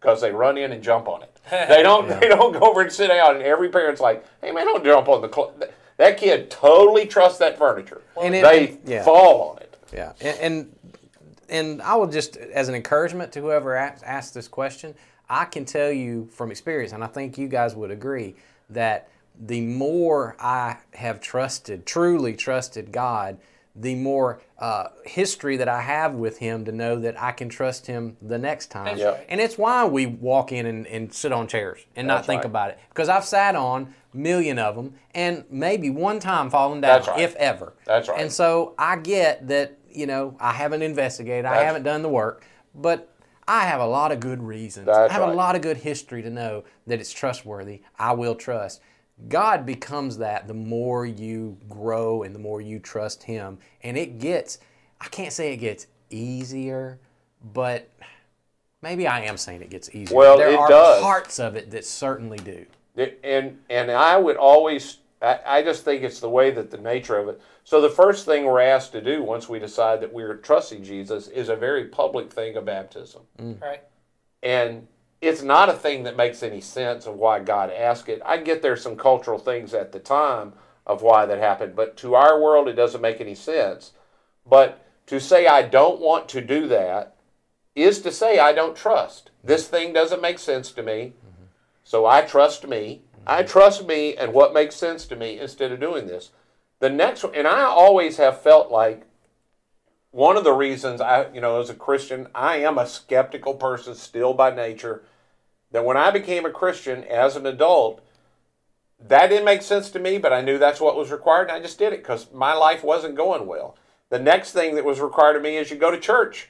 because 0.00 0.20
they 0.20 0.32
run 0.32 0.58
in 0.58 0.72
and 0.72 0.82
jump 0.82 1.08
on 1.08 1.22
it. 1.22 1.32
They 1.68 1.82
don't. 1.84 2.08
They 2.08 2.26
don't 2.26 2.52
go 2.52 2.58
over 2.68 2.80
and 2.80 2.90
sit 2.90 3.06
down. 3.06 3.36
And 3.36 3.44
every 3.44 3.68
parent's 3.68 4.00
like, 4.00 4.26
"Hey 4.40 4.50
man, 4.50 4.66
don't 4.66 4.84
jump 4.84 5.08
on 5.08 5.22
the." 5.22 5.32
Cl-. 5.32 5.54
That 5.96 6.18
kid 6.18 6.50
totally 6.50 7.06
trusts 7.06 7.38
that 7.38 7.56
furniture. 7.56 8.02
And 8.20 8.34
it- 8.34 8.42
they 8.42 8.78
yeah. 8.84 9.04
fall 9.04 9.52
on 9.52 9.58
it. 9.58 9.76
Yeah, 9.92 10.12
and, 10.20 10.38
and 10.40 10.75
and 11.48 11.82
I 11.82 11.94
will 11.96 12.06
just 12.06 12.36
as 12.36 12.68
an 12.68 12.74
encouragement 12.74 13.32
to 13.32 13.40
whoever 13.40 13.76
asked, 13.76 14.34
this 14.34 14.48
question, 14.48 14.94
I 15.28 15.44
can 15.44 15.64
tell 15.64 15.90
you 15.90 16.28
from 16.32 16.50
experience, 16.50 16.92
and 16.92 17.02
I 17.02 17.08
think 17.08 17.38
you 17.38 17.48
guys 17.48 17.74
would 17.74 17.90
agree 17.90 18.36
that 18.70 19.08
the 19.38 19.60
more 19.60 20.36
I 20.40 20.78
have 20.94 21.20
trusted, 21.20 21.84
truly 21.84 22.34
trusted 22.34 22.90
God, 22.90 23.38
the 23.78 23.94
more 23.94 24.40
uh, 24.58 24.88
history 25.04 25.58
that 25.58 25.68
I 25.68 25.82
have 25.82 26.14
with 26.14 26.38
Him 26.38 26.64
to 26.64 26.72
know 26.72 26.98
that 27.00 27.20
I 27.20 27.32
can 27.32 27.50
trust 27.50 27.86
Him 27.86 28.16
the 28.22 28.38
next 28.38 28.70
time. 28.70 28.86
That's 28.86 29.00
Yep. 29.00 29.26
And 29.28 29.40
it's 29.40 29.58
why 29.58 29.84
we 29.84 30.06
walk 30.06 30.52
in 30.52 30.64
and, 30.64 30.86
and 30.86 31.12
sit 31.12 31.32
on 31.32 31.46
chairs 31.46 31.84
and 31.94 32.06
not 32.06 32.24
think 32.24 32.40
right. 32.40 32.46
about 32.46 32.70
it. 32.70 32.78
Because 32.88 33.10
I've 33.10 33.24
sat 33.24 33.54
on 33.54 33.94
million 34.14 34.58
of 34.58 34.76
them 34.76 34.94
and 35.14 35.44
maybe 35.50 35.90
one 35.90 36.18
time 36.18 36.48
fallen 36.48 36.80
down, 36.80 36.98
That's 36.98 37.08
right. 37.08 37.20
if 37.20 37.34
ever. 37.36 37.74
That's 37.84 38.08
right. 38.08 38.20
And 38.20 38.32
so 38.32 38.74
I 38.78 38.96
get 38.96 39.46
that, 39.48 39.76
you 39.96 40.06
know, 40.06 40.36
I 40.38 40.52
haven't 40.52 40.82
investigated, 40.82 41.46
I 41.46 41.62
haven't 41.62 41.82
done 41.82 42.02
the 42.02 42.08
work, 42.08 42.44
but 42.74 43.12
I 43.48 43.64
have 43.66 43.80
a 43.80 43.86
lot 43.86 44.12
of 44.12 44.20
good 44.20 44.42
reasons. 44.42 44.86
That's 44.86 45.10
I 45.10 45.12
have 45.12 45.22
right. 45.22 45.32
a 45.32 45.34
lot 45.34 45.56
of 45.56 45.62
good 45.62 45.78
history 45.78 46.22
to 46.22 46.30
know 46.30 46.64
that 46.86 47.00
it's 47.00 47.12
trustworthy. 47.12 47.82
I 47.98 48.12
will 48.12 48.34
trust. 48.34 48.82
God 49.28 49.64
becomes 49.64 50.18
that 50.18 50.46
the 50.46 50.54
more 50.54 51.06
you 51.06 51.56
grow 51.68 52.22
and 52.22 52.34
the 52.34 52.38
more 52.38 52.60
you 52.60 52.78
trust 52.78 53.22
Him. 53.22 53.58
And 53.82 53.96
it 53.96 54.18
gets, 54.18 54.58
I 55.00 55.06
can't 55.06 55.32
say 55.32 55.52
it 55.52 55.58
gets 55.58 55.86
easier, 56.10 56.98
but 57.54 57.90
maybe 58.82 59.06
I 59.06 59.20
am 59.20 59.36
saying 59.36 59.62
it 59.62 59.70
gets 59.70 59.88
easier. 59.94 60.16
Well, 60.16 60.36
there 60.36 60.50
it 60.50 60.58
are 60.58 60.68
does. 60.68 61.02
parts 61.02 61.38
of 61.38 61.56
it 61.56 61.70
that 61.70 61.86
certainly 61.86 62.38
do. 62.38 62.66
And 63.22 63.58
and 63.68 63.90
I 63.90 64.16
would 64.16 64.36
always 64.36 64.98
I, 65.20 65.38
I 65.46 65.62
just 65.62 65.84
think 65.84 66.02
it's 66.02 66.20
the 66.20 66.28
way 66.28 66.50
that 66.50 66.70
the 66.70 66.78
nature 66.78 67.16
of 67.16 67.28
it. 67.28 67.40
So 67.64 67.80
the 67.80 67.90
first 67.90 68.26
thing 68.26 68.44
we're 68.44 68.60
asked 68.60 68.92
to 68.92 69.00
do 69.00 69.22
once 69.22 69.48
we 69.48 69.58
decide 69.58 70.00
that 70.00 70.12
we're 70.12 70.36
trusting 70.36 70.84
Jesus 70.84 71.28
is 71.28 71.48
a 71.48 71.56
very 71.56 71.86
public 71.86 72.32
thing 72.32 72.56
of 72.56 72.64
baptism. 72.64 73.22
Mm. 73.38 73.60
Right. 73.60 73.82
And 74.42 74.86
it's 75.20 75.42
not 75.42 75.68
a 75.68 75.74
thing 75.74 76.04
that 76.04 76.16
makes 76.16 76.42
any 76.42 76.60
sense 76.60 77.06
of 77.06 77.14
why 77.14 77.40
God 77.40 77.70
asked 77.70 78.08
it. 78.08 78.20
I 78.24 78.36
get 78.36 78.62
there's 78.62 78.82
some 78.82 78.96
cultural 78.96 79.38
things 79.38 79.74
at 79.74 79.92
the 79.92 79.98
time 79.98 80.52
of 80.86 81.02
why 81.02 81.26
that 81.26 81.38
happened, 81.38 81.74
but 81.74 81.96
to 81.98 82.14
our 82.14 82.40
world 82.40 82.68
it 82.68 82.74
doesn't 82.74 83.00
make 83.00 83.20
any 83.20 83.34
sense. 83.34 83.92
But 84.48 84.84
to 85.06 85.20
say 85.20 85.46
I 85.46 85.62
don't 85.62 86.00
want 86.00 86.28
to 86.30 86.40
do 86.40 86.68
that 86.68 87.16
is 87.74 88.00
to 88.02 88.12
say 88.12 88.38
I 88.38 88.52
don't 88.52 88.76
trust. 88.76 89.30
This 89.42 89.66
thing 89.68 89.92
doesn't 89.92 90.22
make 90.22 90.38
sense 90.38 90.70
to 90.72 90.82
me. 90.82 91.14
Mm-hmm. 91.18 91.44
So 91.84 92.06
I 92.06 92.22
trust 92.22 92.66
me. 92.66 93.02
I 93.26 93.42
trust 93.42 93.86
me 93.86 94.14
and 94.14 94.32
what 94.32 94.54
makes 94.54 94.76
sense 94.76 95.06
to 95.06 95.16
me 95.16 95.38
instead 95.38 95.72
of 95.72 95.80
doing 95.80 96.06
this. 96.06 96.30
The 96.78 96.90
next 96.90 97.24
one, 97.24 97.34
and 97.34 97.46
I 97.46 97.62
always 97.62 98.18
have 98.18 98.40
felt 98.40 98.70
like 98.70 99.06
one 100.10 100.36
of 100.36 100.44
the 100.44 100.52
reasons 100.52 101.00
I, 101.00 101.30
you 101.32 101.40
know, 101.40 101.60
as 101.60 101.68
a 101.68 101.74
Christian, 101.74 102.28
I 102.34 102.56
am 102.58 102.78
a 102.78 102.86
skeptical 102.86 103.54
person 103.54 103.94
still 103.94 104.34
by 104.34 104.54
nature. 104.54 105.02
That 105.72 105.84
when 105.84 105.96
I 105.96 106.10
became 106.10 106.46
a 106.46 106.50
Christian 106.50 107.04
as 107.04 107.36
an 107.36 107.46
adult, 107.46 108.00
that 108.98 109.28
didn't 109.28 109.44
make 109.44 109.62
sense 109.62 109.90
to 109.90 109.98
me, 109.98 110.18
but 110.18 110.32
I 110.32 110.40
knew 110.40 110.58
that's 110.58 110.80
what 110.80 110.96
was 110.96 111.10
required, 111.10 111.48
and 111.48 111.52
I 111.52 111.60
just 111.60 111.78
did 111.78 111.92
it 111.92 111.98
because 111.98 112.32
my 112.32 112.54
life 112.54 112.82
wasn't 112.82 113.16
going 113.16 113.46
well. 113.46 113.76
The 114.08 114.18
next 114.18 114.52
thing 114.52 114.74
that 114.76 114.84
was 114.84 115.00
required 115.00 115.36
of 115.36 115.42
me 115.42 115.56
is 115.56 115.70
you 115.70 115.76
go 115.76 115.90
to 115.90 115.98
church. 115.98 116.48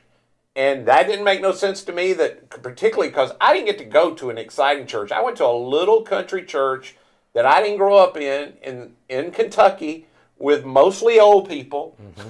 And 0.57 0.87
that 0.87 1.07
didn't 1.07 1.25
make 1.25 1.43
no 1.43 1.53
sense 1.53 1.85
to 1.85 1.93
me 1.93 2.15
that 2.15 2.49
particularly 2.49 3.11
because 3.11 3.33
I 3.41 3.53
didn't 3.53 3.67
get 3.67 3.79
to 3.79 3.85
go 3.85 4.15
to 4.15 4.31
an 4.31 4.39
exciting 4.39 4.87
church. 4.87 5.13
I 5.13 5.23
went 5.23 5.37
to 5.37 5.45
a 5.45 5.53
little 5.53 6.01
country 6.01 6.45
church 6.45 6.97
that 7.35 7.45
I 7.45 7.63
didn't 7.63 7.77
grow 7.77 7.99
up 7.99 8.17
in 8.17 8.55
in, 8.63 8.95
in 9.11 9.31
Kentucky 9.33 10.07
with 10.39 10.65
mostly 10.65 11.21
old 11.21 11.47
people. 11.49 11.97
Mm-hmm. 12.03 12.29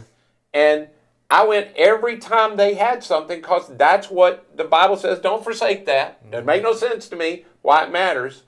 And 0.53 0.89
I 1.31 1.47
went 1.47 1.69
every 1.77 2.19
time 2.19 2.57
they 2.57 2.75
had 2.75 3.05
something 3.05 3.41
because 3.41 3.69
that's 3.77 4.11
what 4.11 4.57
the 4.57 4.65
Bible 4.65 4.97
says. 4.97 5.21
Don't 5.21 5.45
forsake 5.45 5.87
that. 5.87 6.23
Doesn't 6.31 6.41
mm-hmm. 6.41 6.47
make 6.47 6.63
no 6.65 6.75
sense 6.75 7.09
to 7.09 7.17
me 7.17 7.45
why 7.63 7.85
it 7.85 7.93
matters. 7.93 8.43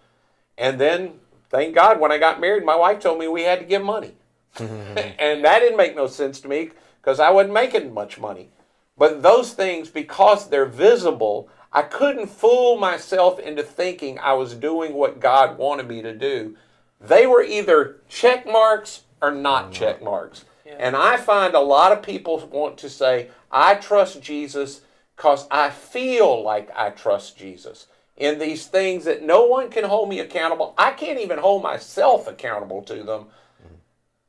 And 0.57 0.81
then, 0.81 1.21
thank 1.51 1.75
God, 1.75 2.01
when 2.01 2.11
I 2.11 2.19
got 2.19 2.41
married, 2.41 2.65
my 2.65 2.77
wife 2.77 2.99
told 2.99 3.21
me 3.21 3.29
we 3.29 3.43
had 3.43 3.61
to 3.61 3.65
give 3.65 3.83
money. 3.83 4.15
Mm-hmm. 4.57 4.99
and 5.21 5.45
that 5.45 5.61
didn't 5.61 5.77
make 5.77 5.95
no 5.95 6.09
sense 6.09 6.41
to 6.41 6.49
me 6.49 6.71
because 7.01 7.21
I 7.21 7.31
wasn't 7.31 7.55
making 7.55 7.95
much 7.95 8.19
money. 8.19 8.51
But 8.99 9.23
those 9.23 9.53
things, 9.53 9.89
because 9.89 10.49
they're 10.49 10.67
visible, 10.67 11.49
I 11.73 11.83
couldn't 11.83 12.27
fool 12.27 12.77
myself 12.77 13.39
into 13.39 13.63
thinking 13.63 14.19
I 14.19 14.33
was 14.33 14.55
doing 14.55 14.95
what 14.95 15.21
God 15.21 15.57
wanted 15.59 15.89
me 15.89 16.03
to 16.03 16.15
do. 16.15 16.57
They 17.01 17.27
were 17.27 17.43
either 17.43 17.99
check 18.09 18.47
marks 18.47 19.03
or 19.23 19.31
not 19.31 19.65
mm-hmm. 19.65 19.73
check 19.73 20.03
marks. 20.03 20.45
And 20.79 20.95
I 20.95 21.17
find 21.17 21.55
a 21.55 21.61
lot 21.61 21.93
of 21.93 22.03
people 22.03 22.39
want 22.53 22.79
to 22.79 22.91
say, 22.91 23.29
I 23.51 23.75
trust 23.75 24.23
Jesus 24.23 24.83
because 25.17 25.47
I 25.51 25.71
feel 25.71 26.43
like 26.43 26.71
I 26.77 26.91
trust 26.91 27.37
Jesus 27.37 27.87
in 28.17 28.39
these 28.39 28.67
things 28.67 29.05
that 29.05 29.23
no 29.23 29.47
one 29.47 29.71
can 29.71 29.85
hold 29.85 30.09
me 30.09 30.21
accountable. 30.21 30.75
I 30.77 30.93
can't 30.93 31.19
even 31.21 31.39
hold 31.39 31.63
myself 31.63 32.29
accountable 32.29 32.83
to 32.83 32.97
them. 33.03 33.27
Mm-hmm. 33.63 33.75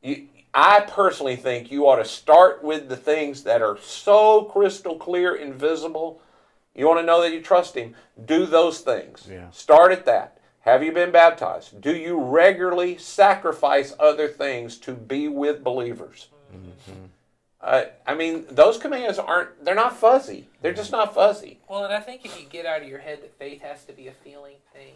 You, 0.02 0.28
I 0.54 0.82
personally 0.82 1.36
think 1.36 1.72
you 1.72 1.88
ought 1.88 1.98
to 1.98 2.06
start 2.06 2.64
with 2.64 2.90
the 2.90 2.98
things 2.98 3.44
that 3.44 3.62
are 3.62 3.78
so 3.82 4.44
crystal 4.44 4.96
clear 4.98 5.36
and 5.36 5.54
visible. 5.54 6.22
You 6.76 6.88
want 6.88 7.00
to 7.00 7.06
know 7.06 7.22
that 7.22 7.34
you 7.34 7.42
trust 7.42 7.76
Him? 7.76 7.96
Do 8.24 8.46
those 8.46 8.80
things. 8.80 9.28
Yeah. 9.30 9.52
Start 9.52 9.92
at 9.92 10.06
that. 10.06 10.40
Have 10.62 10.84
you 10.84 10.92
been 10.92 11.12
baptized? 11.12 11.80
Do 11.82 11.96
you 11.96 12.20
regularly 12.20 12.98
sacrifice 12.98 13.94
other 14.00 14.28
things 14.28 14.78
to 14.80 14.94
be 14.94 15.28
with 15.28 15.64
believers? 15.64 16.28
Uh, 17.62 17.86
I 18.08 18.16
mean, 18.16 18.46
those 18.50 18.78
commands 18.78 19.20
aren't, 19.20 19.64
they're 19.64 19.76
not 19.76 19.96
fuzzy. 19.96 20.48
They're 20.62 20.74
just 20.74 20.92
not 20.92 21.14
fuzzy. 21.14 21.60
Well, 21.70 21.84
and 21.84 21.94
I 21.94 22.00
think 22.00 22.26
if 22.26 22.40
you 22.40 22.46
get 22.46 22.66
out 22.66 22.82
of 22.82 22.88
your 22.88 23.00
head 23.00 23.22
that 23.22 23.38
faith 23.38 23.62
has 23.62 23.84
to 23.86 23.94
be 23.94 24.08
a 24.08 24.14
feeling 24.14 24.56
thing, 24.74 24.94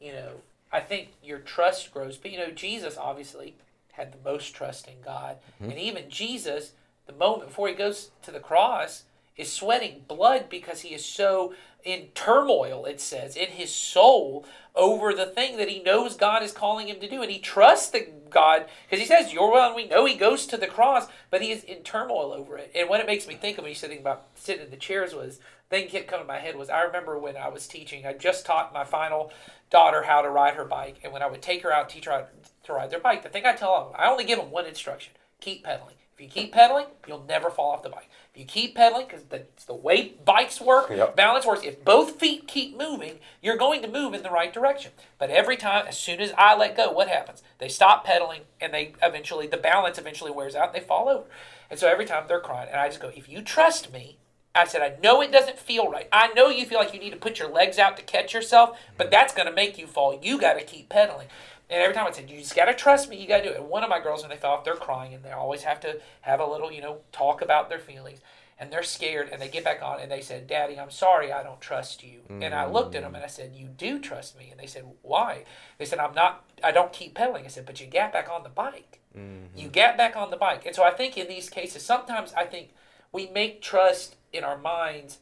you 0.00 0.12
know, 0.12 0.30
I 0.72 0.80
think 0.80 1.08
your 1.22 1.38
trust 1.38 1.92
grows. 1.92 2.16
But, 2.16 2.30
you 2.30 2.38
know, 2.38 2.50
Jesus 2.50 2.96
obviously 2.96 3.54
had 3.96 4.12
the 4.12 4.30
most 4.30 4.54
trust 4.54 4.88
in 4.88 5.00
God. 5.04 5.36
Mm-hmm. 5.60 5.70
And 5.70 5.80
even 5.80 6.10
Jesus, 6.10 6.72
the 7.06 7.12
moment 7.12 7.48
before 7.48 7.68
he 7.68 7.74
goes 7.74 8.10
to 8.22 8.30
the 8.30 8.40
cross, 8.40 9.04
is 9.36 9.52
sweating 9.52 10.04
blood 10.06 10.46
because 10.48 10.82
he 10.82 10.94
is 10.94 11.04
so 11.04 11.54
in 11.84 12.08
turmoil, 12.14 12.86
it 12.86 13.00
says, 13.00 13.36
in 13.36 13.48
his 13.48 13.74
soul 13.74 14.46
over 14.74 15.12
the 15.12 15.26
thing 15.26 15.58
that 15.58 15.68
he 15.68 15.82
knows 15.82 16.16
God 16.16 16.42
is 16.42 16.50
calling 16.50 16.88
him 16.88 16.98
to 17.00 17.08
do. 17.08 17.20
And 17.20 17.30
he 17.30 17.38
trusts 17.38 17.90
the 17.90 18.08
God, 18.30 18.66
because 18.88 19.00
he 19.00 19.06
says, 19.06 19.32
You're 19.32 19.52
well, 19.52 19.66
and 19.66 19.76
we 19.76 19.86
know 19.86 20.06
he 20.06 20.16
goes 20.16 20.46
to 20.46 20.56
the 20.56 20.66
cross, 20.66 21.06
but 21.30 21.42
he 21.42 21.50
is 21.50 21.62
in 21.62 21.82
turmoil 21.82 22.32
over 22.32 22.56
it. 22.56 22.72
And 22.74 22.88
what 22.88 23.00
it 23.00 23.06
makes 23.06 23.28
me 23.28 23.34
think 23.34 23.58
of 23.58 23.64
when 23.64 23.70
you 23.70 23.76
said 23.76 23.92
about 23.92 24.26
sitting 24.34 24.64
in 24.64 24.70
the 24.70 24.76
chairs 24.76 25.14
was, 25.14 25.40
thing 25.70 25.88
kept 25.88 26.08
coming 26.08 26.26
to 26.26 26.32
my 26.32 26.38
head 26.38 26.56
was 26.56 26.70
I 26.70 26.82
remember 26.82 27.18
when 27.18 27.36
I 27.36 27.48
was 27.48 27.66
teaching, 27.66 28.06
I 28.06 28.12
just 28.12 28.46
taught 28.46 28.72
my 28.72 28.84
final 28.84 29.32
daughter 29.70 30.04
how 30.04 30.22
to 30.22 30.30
ride 30.30 30.54
her 30.54 30.64
bike. 30.64 31.00
And 31.02 31.12
when 31.12 31.22
I 31.22 31.26
would 31.26 31.42
take 31.42 31.62
her 31.62 31.72
out, 31.72 31.88
teach 31.88 32.06
her 32.06 32.12
how 32.12 32.26
to 32.64 32.72
ride 32.72 32.90
their 32.90 33.00
bike, 33.00 33.22
the 33.22 33.28
thing 33.28 33.46
I 33.46 33.54
tell 33.54 33.84
them, 33.84 33.94
I 33.98 34.10
only 34.10 34.24
give 34.24 34.38
them 34.38 34.50
one 34.50 34.66
instruction 34.66 35.12
keep 35.44 35.62
pedaling. 35.62 35.94
If 36.14 36.20
you 36.20 36.28
keep 36.28 36.52
pedaling, 36.52 36.86
you'll 37.08 37.24
never 37.28 37.50
fall 37.50 37.72
off 37.72 37.82
the 37.82 37.88
bike. 37.88 38.08
If 38.32 38.40
you 38.40 38.46
keep 38.46 38.76
pedaling, 38.76 39.06
because 39.06 39.24
that's 39.24 39.64
the 39.64 39.74
way 39.74 40.14
bikes 40.24 40.60
work, 40.60 40.88
Yep. 40.88 41.16
balance 41.16 41.44
works. 41.44 41.64
If 41.64 41.84
both 41.84 42.20
feet 42.20 42.46
keep 42.46 42.78
moving, 42.78 43.18
you're 43.42 43.56
going 43.56 43.82
to 43.82 43.88
move 43.88 44.14
in 44.14 44.22
the 44.22 44.30
right 44.30 44.52
direction. 44.52 44.92
But 45.18 45.30
every 45.30 45.56
time, 45.56 45.86
as 45.88 45.98
soon 45.98 46.20
as 46.20 46.32
I 46.38 46.56
let 46.56 46.76
go, 46.76 46.90
what 46.90 47.08
happens? 47.08 47.42
They 47.58 47.68
stop 47.68 48.04
pedaling, 48.04 48.42
and 48.60 48.72
they 48.72 48.94
eventually, 49.02 49.48
the 49.48 49.56
balance 49.56 49.98
eventually 49.98 50.30
wears 50.30 50.54
out, 50.54 50.72
and 50.72 50.80
they 50.80 50.86
fall 50.86 51.08
over. 51.08 51.24
And 51.68 51.80
so 51.80 51.88
every 51.88 52.04
time 52.04 52.24
they're 52.28 52.40
crying, 52.40 52.68
and 52.70 52.80
I 52.80 52.88
just 52.88 53.00
go, 53.00 53.10
if 53.14 53.28
you 53.28 53.42
trust 53.42 53.92
me, 53.92 54.16
I 54.54 54.66
said, 54.66 54.82
I 54.82 54.96
know 55.02 55.20
it 55.20 55.32
doesn't 55.32 55.58
feel 55.58 55.90
right. 55.90 56.08
I 56.12 56.28
know 56.28 56.48
you 56.48 56.64
feel 56.64 56.78
like 56.78 56.94
you 56.94 57.00
need 57.00 57.10
to 57.10 57.16
put 57.16 57.40
your 57.40 57.48
legs 57.48 57.76
out 57.76 57.96
to 57.96 58.04
catch 58.04 58.32
yourself, 58.32 58.78
but 58.96 59.10
that's 59.10 59.34
going 59.34 59.48
to 59.48 59.52
make 59.52 59.78
you 59.78 59.88
fall. 59.88 60.20
You 60.22 60.38
got 60.38 60.54
to 60.54 60.64
keep 60.64 60.88
pedaling. 60.88 61.26
And 61.70 61.82
every 61.82 61.94
time 61.94 62.06
I 62.06 62.10
said, 62.10 62.30
you 62.30 62.38
just 62.38 62.54
got 62.54 62.66
to 62.66 62.74
trust 62.74 63.08
me, 63.08 63.20
you 63.20 63.26
got 63.26 63.38
to 63.38 63.44
do 63.44 63.50
it. 63.50 63.60
And 63.60 63.68
one 63.68 63.82
of 63.82 63.90
my 63.90 64.00
girls, 64.00 64.22
when 64.22 64.30
they 64.30 64.36
fell 64.36 64.52
off, 64.52 64.64
they're 64.64 64.74
crying, 64.74 65.14
and 65.14 65.24
they 65.24 65.32
always 65.32 65.62
have 65.62 65.80
to 65.80 66.00
have 66.20 66.40
a 66.40 66.46
little, 66.46 66.70
you 66.70 66.82
know, 66.82 66.98
talk 67.10 67.40
about 67.40 67.68
their 67.68 67.78
feelings. 67.78 68.20
And 68.58 68.72
they're 68.72 68.84
scared, 68.84 69.30
and 69.32 69.42
they 69.42 69.48
get 69.48 69.64
back 69.64 69.82
on, 69.82 69.98
and 69.98 70.12
they 70.12 70.20
said, 70.20 70.46
Daddy, 70.46 70.78
I'm 70.78 70.90
sorry, 70.90 71.32
I 71.32 71.42
don't 71.42 71.60
trust 71.60 72.04
you. 72.04 72.20
And 72.28 72.54
I 72.54 72.66
looked 72.66 72.94
at 72.94 73.02
them, 73.02 73.14
and 73.16 73.24
I 73.24 73.26
said, 73.26 73.52
You 73.56 73.66
do 73.66 73.98
trust 73.98 74.38
me. 74.38 74.48
And 74.50 74.60
they 74.60 74.66
said, 74.66 74.84
Why? 75.02 75.44
They 75.78 75.84
said, 75.84 75.98
I'm 75.98 76.14
not, 76.14 76.44
I 76.62 76.70
don't 76.70 76.92
keep 76.92 77.14
pedaling. 77.14 77.44
I 77.44 77.48
said, 77.48 77.66
But 77.66 77.80
you 77.80 77.88
got 77.88 78.12
back 78.12 78.28
on 78.30 78.44
the 78.44 78.48
bike. 78.48 79.00
Mm-hmm. 79.18 79.58
You 79.58 79.68
got 79.68 79.96
back 79.96 80.14
on 80.14 80.30
the 80.30 80.36
bike. 80.36 80.66
And 80.66 80.74
so 80.74 80.84
I 80.84 80.92
think 80.92 81.18
in 81.18 81.26
these 81.26 81.50
cases, 81.50 81.82
sometimes 81.82 82.32
I 82.34 82.44
think 82.44 82.70
we 83.10 83.28
make 83.28 83.60
trust 83.60 84.14
in 84.32 84.44
our 84.44 84.58
minds 84.58 85.18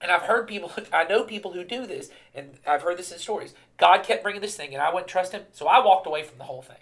and 0.00 0.10
I've 0.10 0.22
heard 0.22 0.46
people, 0.46 0.72
I 0.92 1.04
know 1.04 1.24
people 1.24 1.52
who 1.52 1.64
do 1.64 1.86
this, 1.86 2.10
and 2.34 2.58
I've 2.66 2.82
heard 2.82 2.98
this 2.98 3.12
in 3.12 3.18
stories. 3.18 3.54
God 3.78 4.02
kept 4.02 4.22
bringing 4.22 4.42
this 4.42 4.56
thing, 4.56 4.72
and 4.72 4.82
I 4.82 4.92
wouldn't 4.92 5.08
trust 5.08 5.32
Him, 5.32 5.42
so 5.52 5.66
I 5.66 5.84
walked 5.84 6.06
away 6.06 6.22
from 6.22 6.38
the 6.38 6.44
whole 6.44 6.62
thing. 6.62 6.76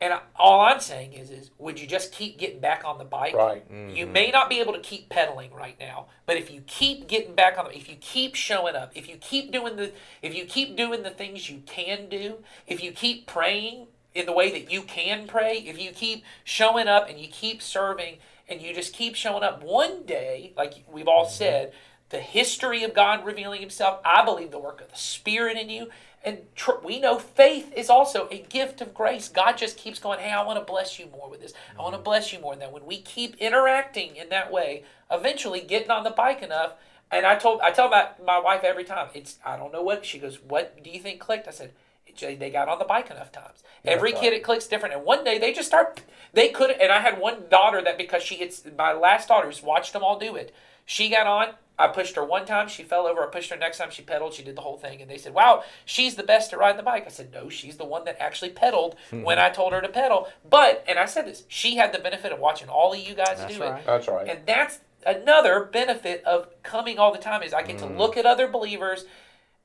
And 0.00 0.12
I, 0.12 0.20
all 0.36 0.60
I'm 0.60 0.80
saying 0.80 1.14
is, 1.14 1.30
is 1.30 1.50
would 1.56 1.80
you 1.80 1.86
just 1.86 2.12
keep 2.12 2.36
getting 2.36 2.60
back 2.60 2.82
on 2.84 2.98
the 2.98 3.04
bike? 3.04 3.34
Right. 3.34 3.64
You 3.70 4.06
may 4.06 4.30
not 4.30 4.50
be 4.50 4.60
able 4.60 4.74
to 4.74 4.80
keep 4.80 5.08
pedaling 5.08 5.52
right 5.54 5.76
now, 5.80 6.06
but 6.26 6.36
if 6.36 6.50
you 6.50 6.62
keep 6.66 7.08
getting 7.08 7.34
back 7.34 7.56
on 7.58 7.66
the, 7.66 7.76
if 7.76 7.88
you 7.88 7.96
keep 8.00 8.34
showing 8.34 8.74
up, 8.74 8.92
if 8.94 9.08
you 9.08 9.16
keep 9.16 9.50
doing 9.50 9.76
the, 9.76 9.92
if 10.20 10.34
you 10.34 10.44
keep 10.44 10.76
doing 10.76 11.04
the 11.04 11.10
things 11.10 11.48
you 11.48 11.62
can 11.64 12.08
do, 12.08 12.38
if 12.66 12.82
you 12.82 12.92
keep 12.92 13.26
praying 13.26 13.86
in 14.14 14.26
the 14.26 14.32
way 14.32 14.50
that 14.50 14.70
you 14.70 14.82
can 14.82 15.26
pray, 15.26 15.58
if 15.58 15.80
you 15.80 15.90
keep 15.90 16.24
showing 16.42 16.86
up 16.86 17.08
and 17.08 17.18
you 17.18 17.28
keep 17.28 17.62
serving 17.62 18.18
and 18.48 18.60
you 18.60 18.74
just 18.74 18.92
keep 18.92 19.14
showing 19.14 19.42
up, 19.42 19.62
one 19.62 20.04
day, 20.04 20.52
like 20.56 20.84
we've 20.90 21.08
all 21.08 21.24
mm-hmm. 21.24 21.34
said, 21.34 21.72
the 22.10 22.20
history 22.20 22.84
of 22.84 22.94
God 22.94 23.24
revealing 23.24 23.60
Himself, 23.60 24.00
I 24.04 24.24
believe 24.24 24.50
the 24.50 24.58
work 24.58 24.80
of 24.80 24.90
the 24.90 24.96
Spirit 24.96 25.56
in 25.56 25.68
you. 25.70 25.88
And 26.22 26.38
tr- 26.54 26.72
we 26.82 27.00
know 27.00 27.18
faith 27.18 27.72
is 27.76 27.90
also 27.90 28.28
a 28.30 28.38
gift 28.38 28.80
of 28.80 28.94
grace. 28.94 29.28
God 29.28 29.58
just 29.58 29.76
keeps 29.76 29.98
going, 29.98 30.20
hey, 30.20 30.30
I 30.30 30.42
want 30.42 30.58
to 30.58 30.64
bless 30.64 30.98
you 30.98 31.06
more 31.06 31.28
with 31.28 31.40
this. 31.40 31.52
I 31.78 31.82
want 31.82 31.92
to 31.92 31.98
mm-hmm. 31.98 32.04
bless 32.04 32.32
you 32.32 32.40
more. 32.40 32.52
And 32.52 32.62
that 32.62 32.72
when 32.72 32.86
we 32.86 33.00
keep 33.00 33.36
interacting 33.36 34.16
in 34.16 34.28
that 34.30 34.50
way, 34.50 34.84
eventually 35.10 35.60
getting 35.60 35.90
on 35.90 36.04
the 36.04 36.10
bike 36.10 36.42
enough. 36.42 36.74
And 37.10 37.26
I 37.26 37.36
told 37.36 37.60
I 37.60 37.70
tell 37.70 37.88
my, 37.88 38.08
my 38.24 38.38
wife 38.38 38.64
every 38.64 38.84
time, 38.84 39.08
it's 39.14 39.38
I 39.44 39.56
don't 39.56 39.72
know 39.72 39.82
what 39.82 40.04
she 40.04 40.18
goes, 40.18 40.40
what 40.40 40.82
do 40.82 40.90
you 40.90 41.00
think 41.00 41.20
clicked? 41.20 41.46
I 41.46 41.50
said, 41.50 41.72
they 42.20 42.50
got 42.50 42.68
on 42.68 42.78
the 42.78 42.84
bike 42.84 43.10
enough 43.10 43.32
times. 43.32 43.62
Every 43.84 44.12
That's 44.12 44.22
kid 44.22 44.28
right. 44.28 44.36
it 44.36 44.42
clicks 44.42 44.66
different. 44.66 44.94
And 44.94 45.04
one 45.04 45.24
day 45.24 45.38
they 45.38 45.52
just 45.52 45.68
start. 45.68 46.00
They 46.32 46.48
could. 46.48 46.70
And 46.70 46.90
I 46.90 47.00
had 47.00 47.18
one 47.18 47.44
daughter 47.50 47.82
that 47.82 47.98
because 47.98 48.22
she 48.22 48.36
hits 48.36 48.62
my 48.76 48.92
last 48.92 49.28
daughter 49.28 49.46
who's 49.46 49.62
watched 49.62 49.92
them 49.92 50.02
all 50.02 50.18
do 50.18 50.36
it. 50.36 50.54
She 50.86 51.08
got 51.08 51.26
on. 51.26 51.54
I 51.76 51.88
pushed 51.88 52.14
her 52.14 52.24
one 52.24 52.46
time. 52.46 52.68
She 52.68 52.84
fell 52.84 53.06
over. 53.06 53.26
I 53.26 53.26
pushed 53.26 53.50
her 53.50 53.56
next 53.56 53.78
time. 53.78 53.90
She 53.90 54.02
pedaled. 54.02 54.34
She 54.34 54.44
did 54.44 54.56
the 54.56 54.60
whole 54.60 54.76
thing. 54.76 55.02
And 55.02 55.10
they 55.10 55.18
said, 55.18 55.34
"Wow, 55.34 55.64
she's 55.84 56.14
the 56.14 56.22
best 56.22 56.52
at 56.52 56.58
riding 56.58 56.76
the 56.76 56.84
bike." 56.84 57.04
I 57.04 57.08
said, 57.10 57.32
"No, 57.32 57.48
she's 57.48 57.76
the 57.76 57.84
one 57.84 58.04
that 58.04 58.16
actually 58.20 58.50
pedaled 58.50 58.94
mm-hmm. 59.10 59.22
when 59.22 59.38
I 59.38 59.50
told 59.50 59.72
her 59.72 59.80
to 59.80 59.88
pedal." 59.88 60.28
But 60.48 60.84
and 60.86 60.98
I 60.98 61.06
said 61.06 61.26
this. 61.26 61.44
She 61.48 61.76
had 61.76 61.92
the 61.92 61.98
benefit 61.98 62.30
of 62.30 62.38
watching 62.38 62.68
all 62.68 62.92
of 62.92 63.00
you 63.00 63.14
guys 63.14 63.38
That's 63.38 63.56
do 63.56 63.62
right. 63.62 63.80
it. 63.80 63.86
That's 63.86 64.06
right. 64.06 64.28
And 64.28 64.46
that's 64.46 64.80
another 65.04 65.64
benefit 65.64 66.22
of 66.24 66.48
coming 66.62 66.98
all 66.98 67.12
the 67.12 67.18
time 67.18 67.42
is 67.42 67.52
I 67.52 67.62
get 67.62 67.78
to 67.78 67.86
mm. 67.86 67.98
look 67.98 68.16
at 68.16 68.24
other 68.24 68.46
believers. 68.46 69.04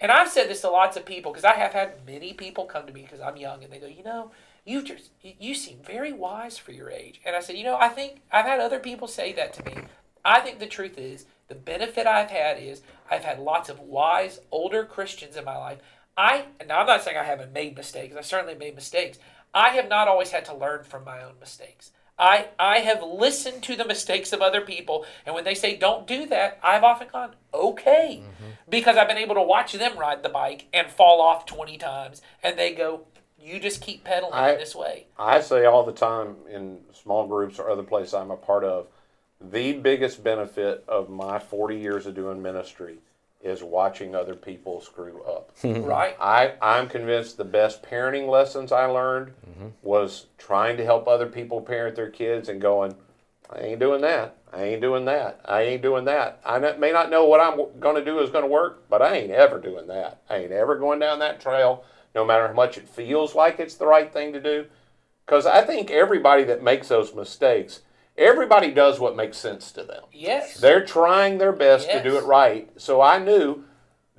And 0.02 0.12
I've 0.12 0.30
said 0.30 0.50
this 0.50 0.62
to 0.62 0.70
lots 0.70 0.96
of 0.96 1.06
people 1.06 1.32
because 1.32 1.44
I 1.46 1.54
have 1.56 1.74
had 1.74 2.06
many 2.06 2.34
people 2.34 2.66
come 2.66 2.88
to 2.88 2.94
me 2.94 3.02
because 3.02 3.20
I'm 3.20 3.38
young 3.38 3.64
and 3.64 3.72
they 3.72 3.80
go, 3.80 3.88
you 3.88 4.04
know, 4.04 4.32
you 4.66 4.82
just 4.82 5.10
you- 5.22 5.56
seem 5.56 5.80
very 5.84 6.14
wise 6.14 6.58
for 6.58 6.72
your 6.72 6.90
age. 6.90 7.20
And 7.26 7.36
I 7.36 7.42
said, 7.42 7.58
you 7.58 7.64
know, 7.64 7.78
I 7.78 7.90
think 7.90 8.22
I've 8.32 8.46
had 8.46 8.60
other 8.60 8.80
people 8.80 9.08
say 9.08 9.34
that 9.34 9.54
to 9.54 9.66
me. 9.66 9.74
I 10.24 10.40
think 10.42 10.60
the 10.60 10.68
truth 10.68 10.98
is 10.98 11.26
the 11.48 11.56
benefit 11.56 12.06
I've 12.06 12.30
had 12.30 12.60
is 12.60 12.82
I've 13.10 13.24
had 13.24 13.40
lots 13.40 13.70
of 13.70 13.80
wise 13.80 14.40
older 14.52 14.86
Christians 14.86 15.36
in 15.36 15.44
my 15.46 15.58
life. 15.58 15.80
I 16.16 16.46
now 16.68 16.80
I'm 16.80 16.88
not 16.88 17.04
saying 17.04 17.18
I 17.18 17.24
haven't 17.24 17.54
made 17.54 17.76
mistakes. 17.76 18.16
I 18.16 18.22
certainly 18.22 18.56
made 18.56 18.76
mistakes. 18.76 19.18
I 19.54 19.70
have 19.70 19.90
not 19.90 20.08
always 20.08 20.32
had 20.32 20.46
to 20.46 20.54
learn 20.54 20.84
from 20.84 21.04
my 21.04 21.24
own 21.24 21.34
mistakes. 21.40 21.92
I, 22.20 22.48
I 22.60 22.80
have 22.80 23.02
listened 23.02 23.64
to 23.64 23.76
the 23.78 23.86
mistakes 23.86 24.34
of 24.34 24.42
other 24.42 24.62
people, 24.62 25.06
and 25.26 25.34
when 25.34 25.46
they 25.46 25.56
say 25.56 25.78
don't 25.78 26.06
do 26.06 26.26
that, 26.28 26.60
I've 26.62 26.84
often 26.84 27.08
gone, 27.12 27.36
okay. 27.54 28.22
Mm-hmm. 28.22 28.52
Because 28.70 28.98
I've 28.98 29.08
been 29.08 29.18
able 29.18 29.36
to 29.36 29.42
watch 29.42 29.74
them 29.74 29.98
ride 29.98 30.22
the 30.22 30.30
bike 30.30 30.68
and 30.74 30.92
fall 30.92 31.22
off 31.22 31.46
20 31.46 31.78
times, 31.78 32.22
and 32.44 32.60
they 32.60 32.76
go, 32.76 33.08
you 33.40 33.60
just 33.60 33.82
keep 33.82 34.04
pedaling 34.04 34.34
I- 34.34 34.56
this 34.56 34.76
way. 34.76 35.08
I 35.18 35.40
say 35.40 35.66
all 35.66 35.84
the 35.84 35.94
time 35.94 36.36
in 36.52 36.80
small 36.94 37.26
groups 37.26 37.58
or 37.58 37.70
other 37.70 37.84
places 37.84 38.14
I'm 38.14 38.32
a 38.32 38.38
part 38.38 38.64
of, 38.66 38.88
the 39.42 39.72
biggest 39.72 40.22
benefit 40.22 40.84
of 40.90 41.10
my 41.10 41.40
40 41.40 41.78
years 41.78 42.06
of 42.06 42.14
doing 42.14 42.42
ministry 42.42 42.98
is 43.42 43.64
watching 43.64 44.16
other 44.16 44.36
people 44.36 44.82
screw 44.82 45.22
up. 45.24 45.52
Right? 45.64 46.16
I, 46.20 46.54
I'm 46.62 46.88
convinced 46.88 47.38
the 47.38 47.46
best 47.46 47.84
parenting 47.84 48.30
lessons 48.30 48.72
I 48.72 48.86
learned 48.86 49.34
mm-hmm. 49.50 49.68
was 49.82 50.28
trying 50.38 50.78
to 50.78 50.86
help 50.86 51.08
other 51.08 51.28
people 51.28 51.62
parent 51.62 51.96
their 51.96 52.10
kids 52.10 52.50
and 52.50 52.62
going, 52.62 52.96
I 53.50 53.62
ain't 53.62 53.80
doing 53.80 54.02
that. 54.02 54.36
I 54.52 54.64
ain't 54.64 54.82
doing 54.82 55.06
that. 55.06 55.42
I 55.46 55.62
ain't 55.62 55.82
doing 55.82 56.06
that. 56.06 56.40
I 56.46 56.60
may 56.60 56.92
not 56.92 57.10
know 57.10 57.26
what 57.26 57.40
I'm 57.40 57.80
going 57.80 57.96
to 57.96 58.06
do 58.06 58.20
is 58.20 58.30
going 58.30 58.44
to 58.44 58.50
work, 58.50 58.90
but 58.90 59.02
I 59.02 59.16
ain't 59.16 59.32
ever 59.32 59.60
doing 59.60 59.88
that. 59.88 60.22
I 60.30 60.38
ain't 60.38 60.52
ever 60.52 60.78
going 60.78 61.00
down 61.00 61.20
that 61.20 61.40
trail, 61.40 61.84
no 62.16 62.26
matter 62.26 62.48
how 62.48 62.54
much 62.54 62.78
it 62.78 62.88
feels 62.88 63.36
like 63.36 63.60
it's 63.60 63.76
the 63.76 63.88
right 63.88 64.12
thing 64.12 64.34
to 64.34 64.42
do. 64.42 64.66
Because 65.26 65.46
I 65.46 65.64
think 65.64 65.92
everybody 65.92 66.44
that 66.46 66.64
makes 66.64 66.88
those 66.88 67.14
mistakes, 67.14 67.82
everybody 68.20 68.72
does 68.72 69.00
what 69.00 69.16
makes 69.16 69.38
sense 69.38 69.72
to 69.72 69.84
them. 69.84 70.04
Yes. 70.12 70.60
They're 70.60 70.86
trying 70.86 71.38
their 71.38 71.54
best 71.54 71.90
to 71.90 72.04
do 72.04 72.18
it 72.18 72.26
right. 72.26 72.70
So 72.80 73.02
I 73.02 73.18
knew 73.18 73.64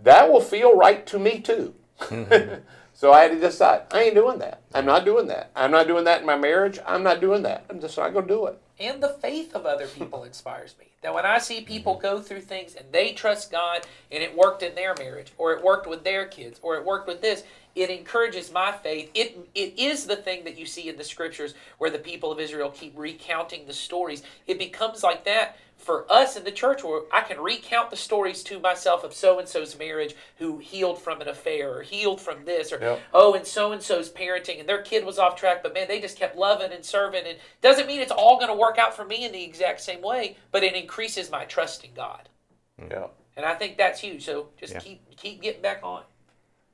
that 0.03 0.33
will 0.33 0.41
feel 0.41 0.77
right 0.77 1.07
to 1.07 1.19
me 1.19 1.41
too. 1.41 1.75
Mm-hmm. 2.01 2.63
so 2.95 3.13
I 3.13 3.23
had 3.23 3.33
to 3.33 3.39
decide, 3.39 3.83
I 3.93 4.05
ain't 4.05 4.15
doing 4.15 4.39
that. 4.39 4.63
I'm 4.75 4.87
not 4.87 5.05
doing 5.05 5.27
that. 5.27 5.51
I'm 5.55 5.71
not 5.71 5.87
doing 5.87 6.05
that 6.05 6.21
in 6.21 6.27
my 6.27 6.37
marriage. 6.37 6.79
I'm 6.87 7.03
not 7.03 7.21
doing 7.21 7.43
that. 7.43 7.67
I'm 7.69 7.81
just 7.81 7.97
not 7.97 8.13
going 8.13 8.27
to 8.27 8.35
do 8.35 8.47
it. 8.47 8.59
and 8.81 9.03
the 9.03 9.11
faith 9.21 9.55
of 9.55 9.67
other 9.67 9.87
people 9.87 10.25
inspires 10.25 10.75
me. 10.79 10.87
That 11.03 11.15
when 11.15 11.27
I 11.27 11.39
see 11.39 11.61
people 11.61 11.95
mm-hmm. 11.95 12.03
go 12.03 12.21
through 12.21 12.43
things 12.43 12.75
and 12.75 12.91
they 12.93 13.13
trust 13.13 13.53
God 13.53 13.87
and 14.11 14.23
it 14.23 14.37
worked 14.37 14.63
in 14.63 14.75
their 14.75 14.95
marriage 14.99 15.33
or 15.37 15.53
it 15.53 15.63
worked 15.63 15.87
with 15.87 16.05
their 16.05 16.27
kids 16.27 16.59
or 16.63 16.77
it 16.77 16.85
worked 16.85 17.07
with 17.07 17.21
this, 17.21 17.45
it 17.75 17.91
encourages 17.91 18.53
my 18.53 18.73
faith. 18.73 19.11
It 19.15 19.39
it 19.55 19.79
is 19.79 20.07
the 20.07 20.17
thing 20.17 20.45
that 20.45 20.59
you 20.59 20.67
see 20.67 20.89
in 20.89 20.97
the 20.97 21.05
scriptures 21.05 21.55
where 21.79 21.91
the 21.91 21.99
people 21.99 22.31
of 22.33 22.41
Israel 22.41 22.71
keep 22.71 22.93
recounting 22.99 23.67
the 23.67 23.73
stories. 23.73 24.23
It 24.47 24.59
becomes 24.59 25.03
like 25.03 25.25
that 25.25 25.57
for 25.77 26.05
us 26.13 26.37
in 26.37 26.45
the 26.45 26.51
church 26.53 26.85
where 26.85 27.03
I 27.11 27.23
can 27.23 27.41
recount 27.41 27.89
the 27.89 27.97
stories 27.97 28.43
to 28.45 28.61
myself 28.61 29.03
of 29.03 29.15
so 29.15 29.39
and 29.39 29.49
so's 29.49 29.79
marriage 29.79 30.15
who 30.37 30.59
healed 30.59 31.01
from 31.01 31.23
an 31.23 31.29
affair 31.29 31.73
or 31.79 31.83
healed 31.83 32.21
from 32.21 32.45
this 32.45 32.71
or 32.71 32.79
Yep. 32.81 33.01
oh 33.15 33.33
and 33.33 33.47
so 33.47 33.73
and 33.73 33.83
so's 33.83 34.11
parenting 34.11 34.61
and 34.61 34.69
their 34.69 34.83
kid 34.83 35.07
was 35.07 35.19
off 35.19 35.37
track 35.37 35.63
but 35.63 35.73
man 35.73 35.89
they 35.89 35.99
just 35.99 36.19
kept 36.19 36.37
loving 36.37 36.71
and 36.71 36.85
serving 36.85 37.23
and 37.27 37.39
doesn't 37.63 37.87
mean 37.87 38.01
it's 38.03 38.13
all 38.13 38.37
going 38.37 38.51
to 38.51 38.55
work 38.55 38.77
out 38.77 38.95
for 38.95 39.07
me 39.07 39.25
in 39.25 39.33
the 39.33 39.43
exact 39.43 39.81
same 39.81 40.03
way 40.03 40.37
but 40.53 40.63
it 40.63 40.75
increases 40.75 41.31
my 41.31 41.47
trust 41.47 41.83
in 41.83 41.95
god 41.95 42.29
Yeah. 42.79 43.07
and 43.39 43.47
i 43.47 43.55
think 43.55 43.79
that's 43.79 44.01
huge 44.01 44.23
so 44.27 44.49
just 44.59 44.75
Yeah. 44.75 44.81
keep 44.81 45.17
keep 45.17 45.41
getting 45.41 45.63
back 45.63 45.81
on 45.83 46.03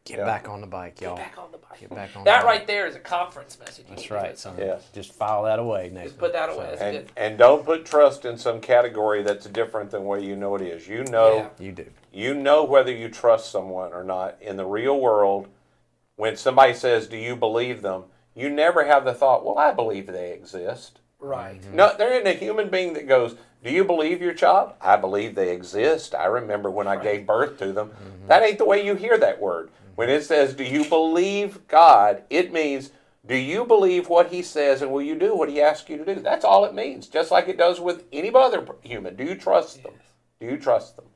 Get 0.06 0.18
Yeah. 0.18 0.24
back 0.24 0.48
on 0.48 0.60
the 0.62 0.66
bike, 0.66 1.00
y'all. 1.00 1.16
Get 1.16 1.24
back 1.26 1.38
on 1.38 1.52
the 1.52 1.58
bike 1.58 1.80
Get 1.80 1.90
back 1.90 2.16
on 2.16 2.24
that 2.24 2.40
the 2.40 2.46
right 2.46 2.60
bike. 2.60 2.66
there 2.66 2.86
is 2.86 2.94
a 2.96 3.00
conference 3.00 3.58
message 3.58 3.84
That's 3.88 4.10
right, 4.10 4.30
put 4.30 4.38
son. 4.38 4.52
somewhere. 4.56 4.76
Yes. 4.76 4.88
Just 4.94 5.12
file 5.12 5.42
that 5.42 5.58
away, 5.58 5.90
Nathan. 5.90 6.04
just 6.04 6.18
put 6.18 6.32
that 6.32 6.48
away 6.48 6.66
that's 6.70 6.80
And, 6.80 7.12
and 7.16 7.36
don't 7.38 7.64
put 7.66 7.84
trust 7.84 8.24
in 8.24 8.38
some 8.38 8.60
category 8.60 9.22
that's 9.22 9.46
different 9.46 9.90
than 9.90 10.04
what 10.04 10.22
you 10.22 10.36
know 10.36 10.54
it 10.54 10.62
is. 10.62 10.88
You 10.88 11.04
know 11.04 11.36
Yeah. 11.36 11.48
You 11.66 11.72
do. 11.72 11.86
you 12.12 12.32
know 12.34 12.64
whether 12.64 12.90
you 12.92 13.08
trust 13.10 13.50
someone 13.50 13.92
or 13.92 14.04
not 14.04 14.36
in 14.40 14.56
the 14.56 14.64
real 14.64 14.98
world 14.98 15.48
when 16.14 16.36
somebody 16.36 16.72
says 16.72 17.06
do 17.08 17.16
you 17.18 17.36
believe 17.36 17.82
them 17.82 18.04
you 18.34 18.48
never 18.48 18.84
have 18.86 19.04
the 19.04 19.12
thought 19.12 19.44
well 19.44 19.58
i 19.58 19.70
believe 19.72 20.06
they 20.06 20.32
exist 20.32 21.00
Right. 21.18 21.60
No, 21.72 21.92
there 21.96 22.12
isn't 22.14 22.26
a 22.26 22.38
human 22.38 22.68
being 22.68 22.92
that 22.94 23.08
goes, 23.08 23.36
Do 23.64 23.70
you 23.70 23.84
believe 23.84 24.20
your 24.20 24.34
child? 24.34 24.72
I 24.80 24.96
believe 24.96 25.34
they 25.34 25.52
exist. 25.52 26.14
I 26.14 26.26
remember 26.26 26.70
when 26.70 26.86
I 26.86 26.96
gave 27.02 27.26
birth 27.26 27.58
to 27.58 27.72
them. 27.72 27.90
That 28.26 28.42
ain't 28.42 28.58
the 28.58 28.64
way 28.64 28.84
you 28.84 28.94
hear 28.94 29.18
that 29.18 29.40
word. 29.40 29.70
When 29.94 30.10
it 30.10 30.24
says, 30.24 30.54
Do 30.54 30.64
you 30.64 30.84
believe 30.84 31.66
God? 31.68 32.22
It 32.28 32.52
means, 32.52 32.90
Do 33.26 33.36
you 33.36 33.64
believe 33.64 34.08
what 34.08 34.30
He 34.30 34.42
says 34.42 34.82
and 34.82 34.92
will 34.92 35.02
you 35.02 35.14
do 35.14 35.34
what 35.34 35.48
He 35.48 35.60
asks 35.60 35.88
you 35.88 35.96
to 35.98 36.14
do? 36.14 36.20
That's 36.20 36.44
all 36.44 36.64
it 36.64 36.74
means, 36.74 37.08
just 37.08 37.30
like 37.30 37.48
it 37.48 37.58
does 37.58 37.80
with 37.80 38.04
any 38.12 38.30
other 38.34 38.66
human. 38.82 39.16
Do 39.16 39.24
you 39.24 39.34
trust 39.36 39.82
them? 39.82 39.94
Do 40.38 40.46
you 40.46 40.58
trust 40.58 40.96
them? 40.96 41.06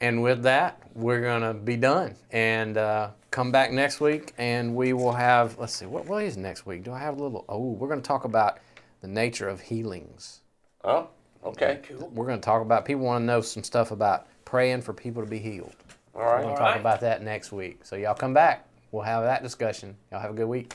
And 0.00 0.22
with 0.22 0.42
that, 0.42 0.82
we're 0.94 1.22
going 1.22 1.40
to 1.42 1.54
be 1.54 1.76
done 1.76 2.16
and 2.30 2.76
uh, 2.76 3.10
come 3.30 3.50
back 3.50 3.72
next 3.72 4.00
week 4.00 4.34
and 4.36 4.76
we 4.76 4.92
will 4.92 5.12
have, 5.12 5.56
let's 5.58 5.74
see, 5.74 5.86
what, 5.86 6.04
what 6.06 6.22
is 6.22 6.36
next 6.36 6.66
week? 6.66 6.84
Do 6.84 6.92
I 6.92 6.98
have 6.98 7.18
a 7.18 7.22
little, 7.22 7.44
oh, 7.48 7.70
we're 7.70 7.88
going 7.88 8.02
to 8.02 8.06
talk 8.06 8.24
about 8.24 8.58
the 9.04 9.10
nature 9.10 9.46
of 9.46 9.60
healings. 9.60 10.40
Oh, 10.82 11.08
okay. 11.44 11.80
Cool. 11.86 12.10
We're 12.14 12.24
going 12.24 12.40
to 12.40 12.44
talk 12.44 12.62
about, 12.62 12.86
people 12.86 13.04
want 13.04 13.20
to 13.20 13.26
know 13.26 13.42
some 13.42 13.62
stuff 13.62 13.90
about 13.90 14.26
praying 14.46 14.80
for 14.80 14.94
people 14.94 15.22
to 15.22 15.28
be 15.28 15.38
healed. 15.38 15.76
All 16.14 16.22
We're 16.22 16.40
going 16.40 16.54
to 16.54 16.58
talk 16.58 16.70
right. 16.70 16.80
about 16.80 17.00
that 17.02 17.22
next 17.22 17.52
week. 17.52 17.84
So 17.84 17.96
y'all 17.96 18.14
come 18.14 18.32
back. 18.32 18.66
We'll 18.92 19.02
have 19.02 19.24
that 19.24 19.42
discussion. 19.42 19.94
Y'all 20.10 20.20
have 20.20 20.30
a 20.30 20.34
good 20.34 20.46
week. 20.46 20.72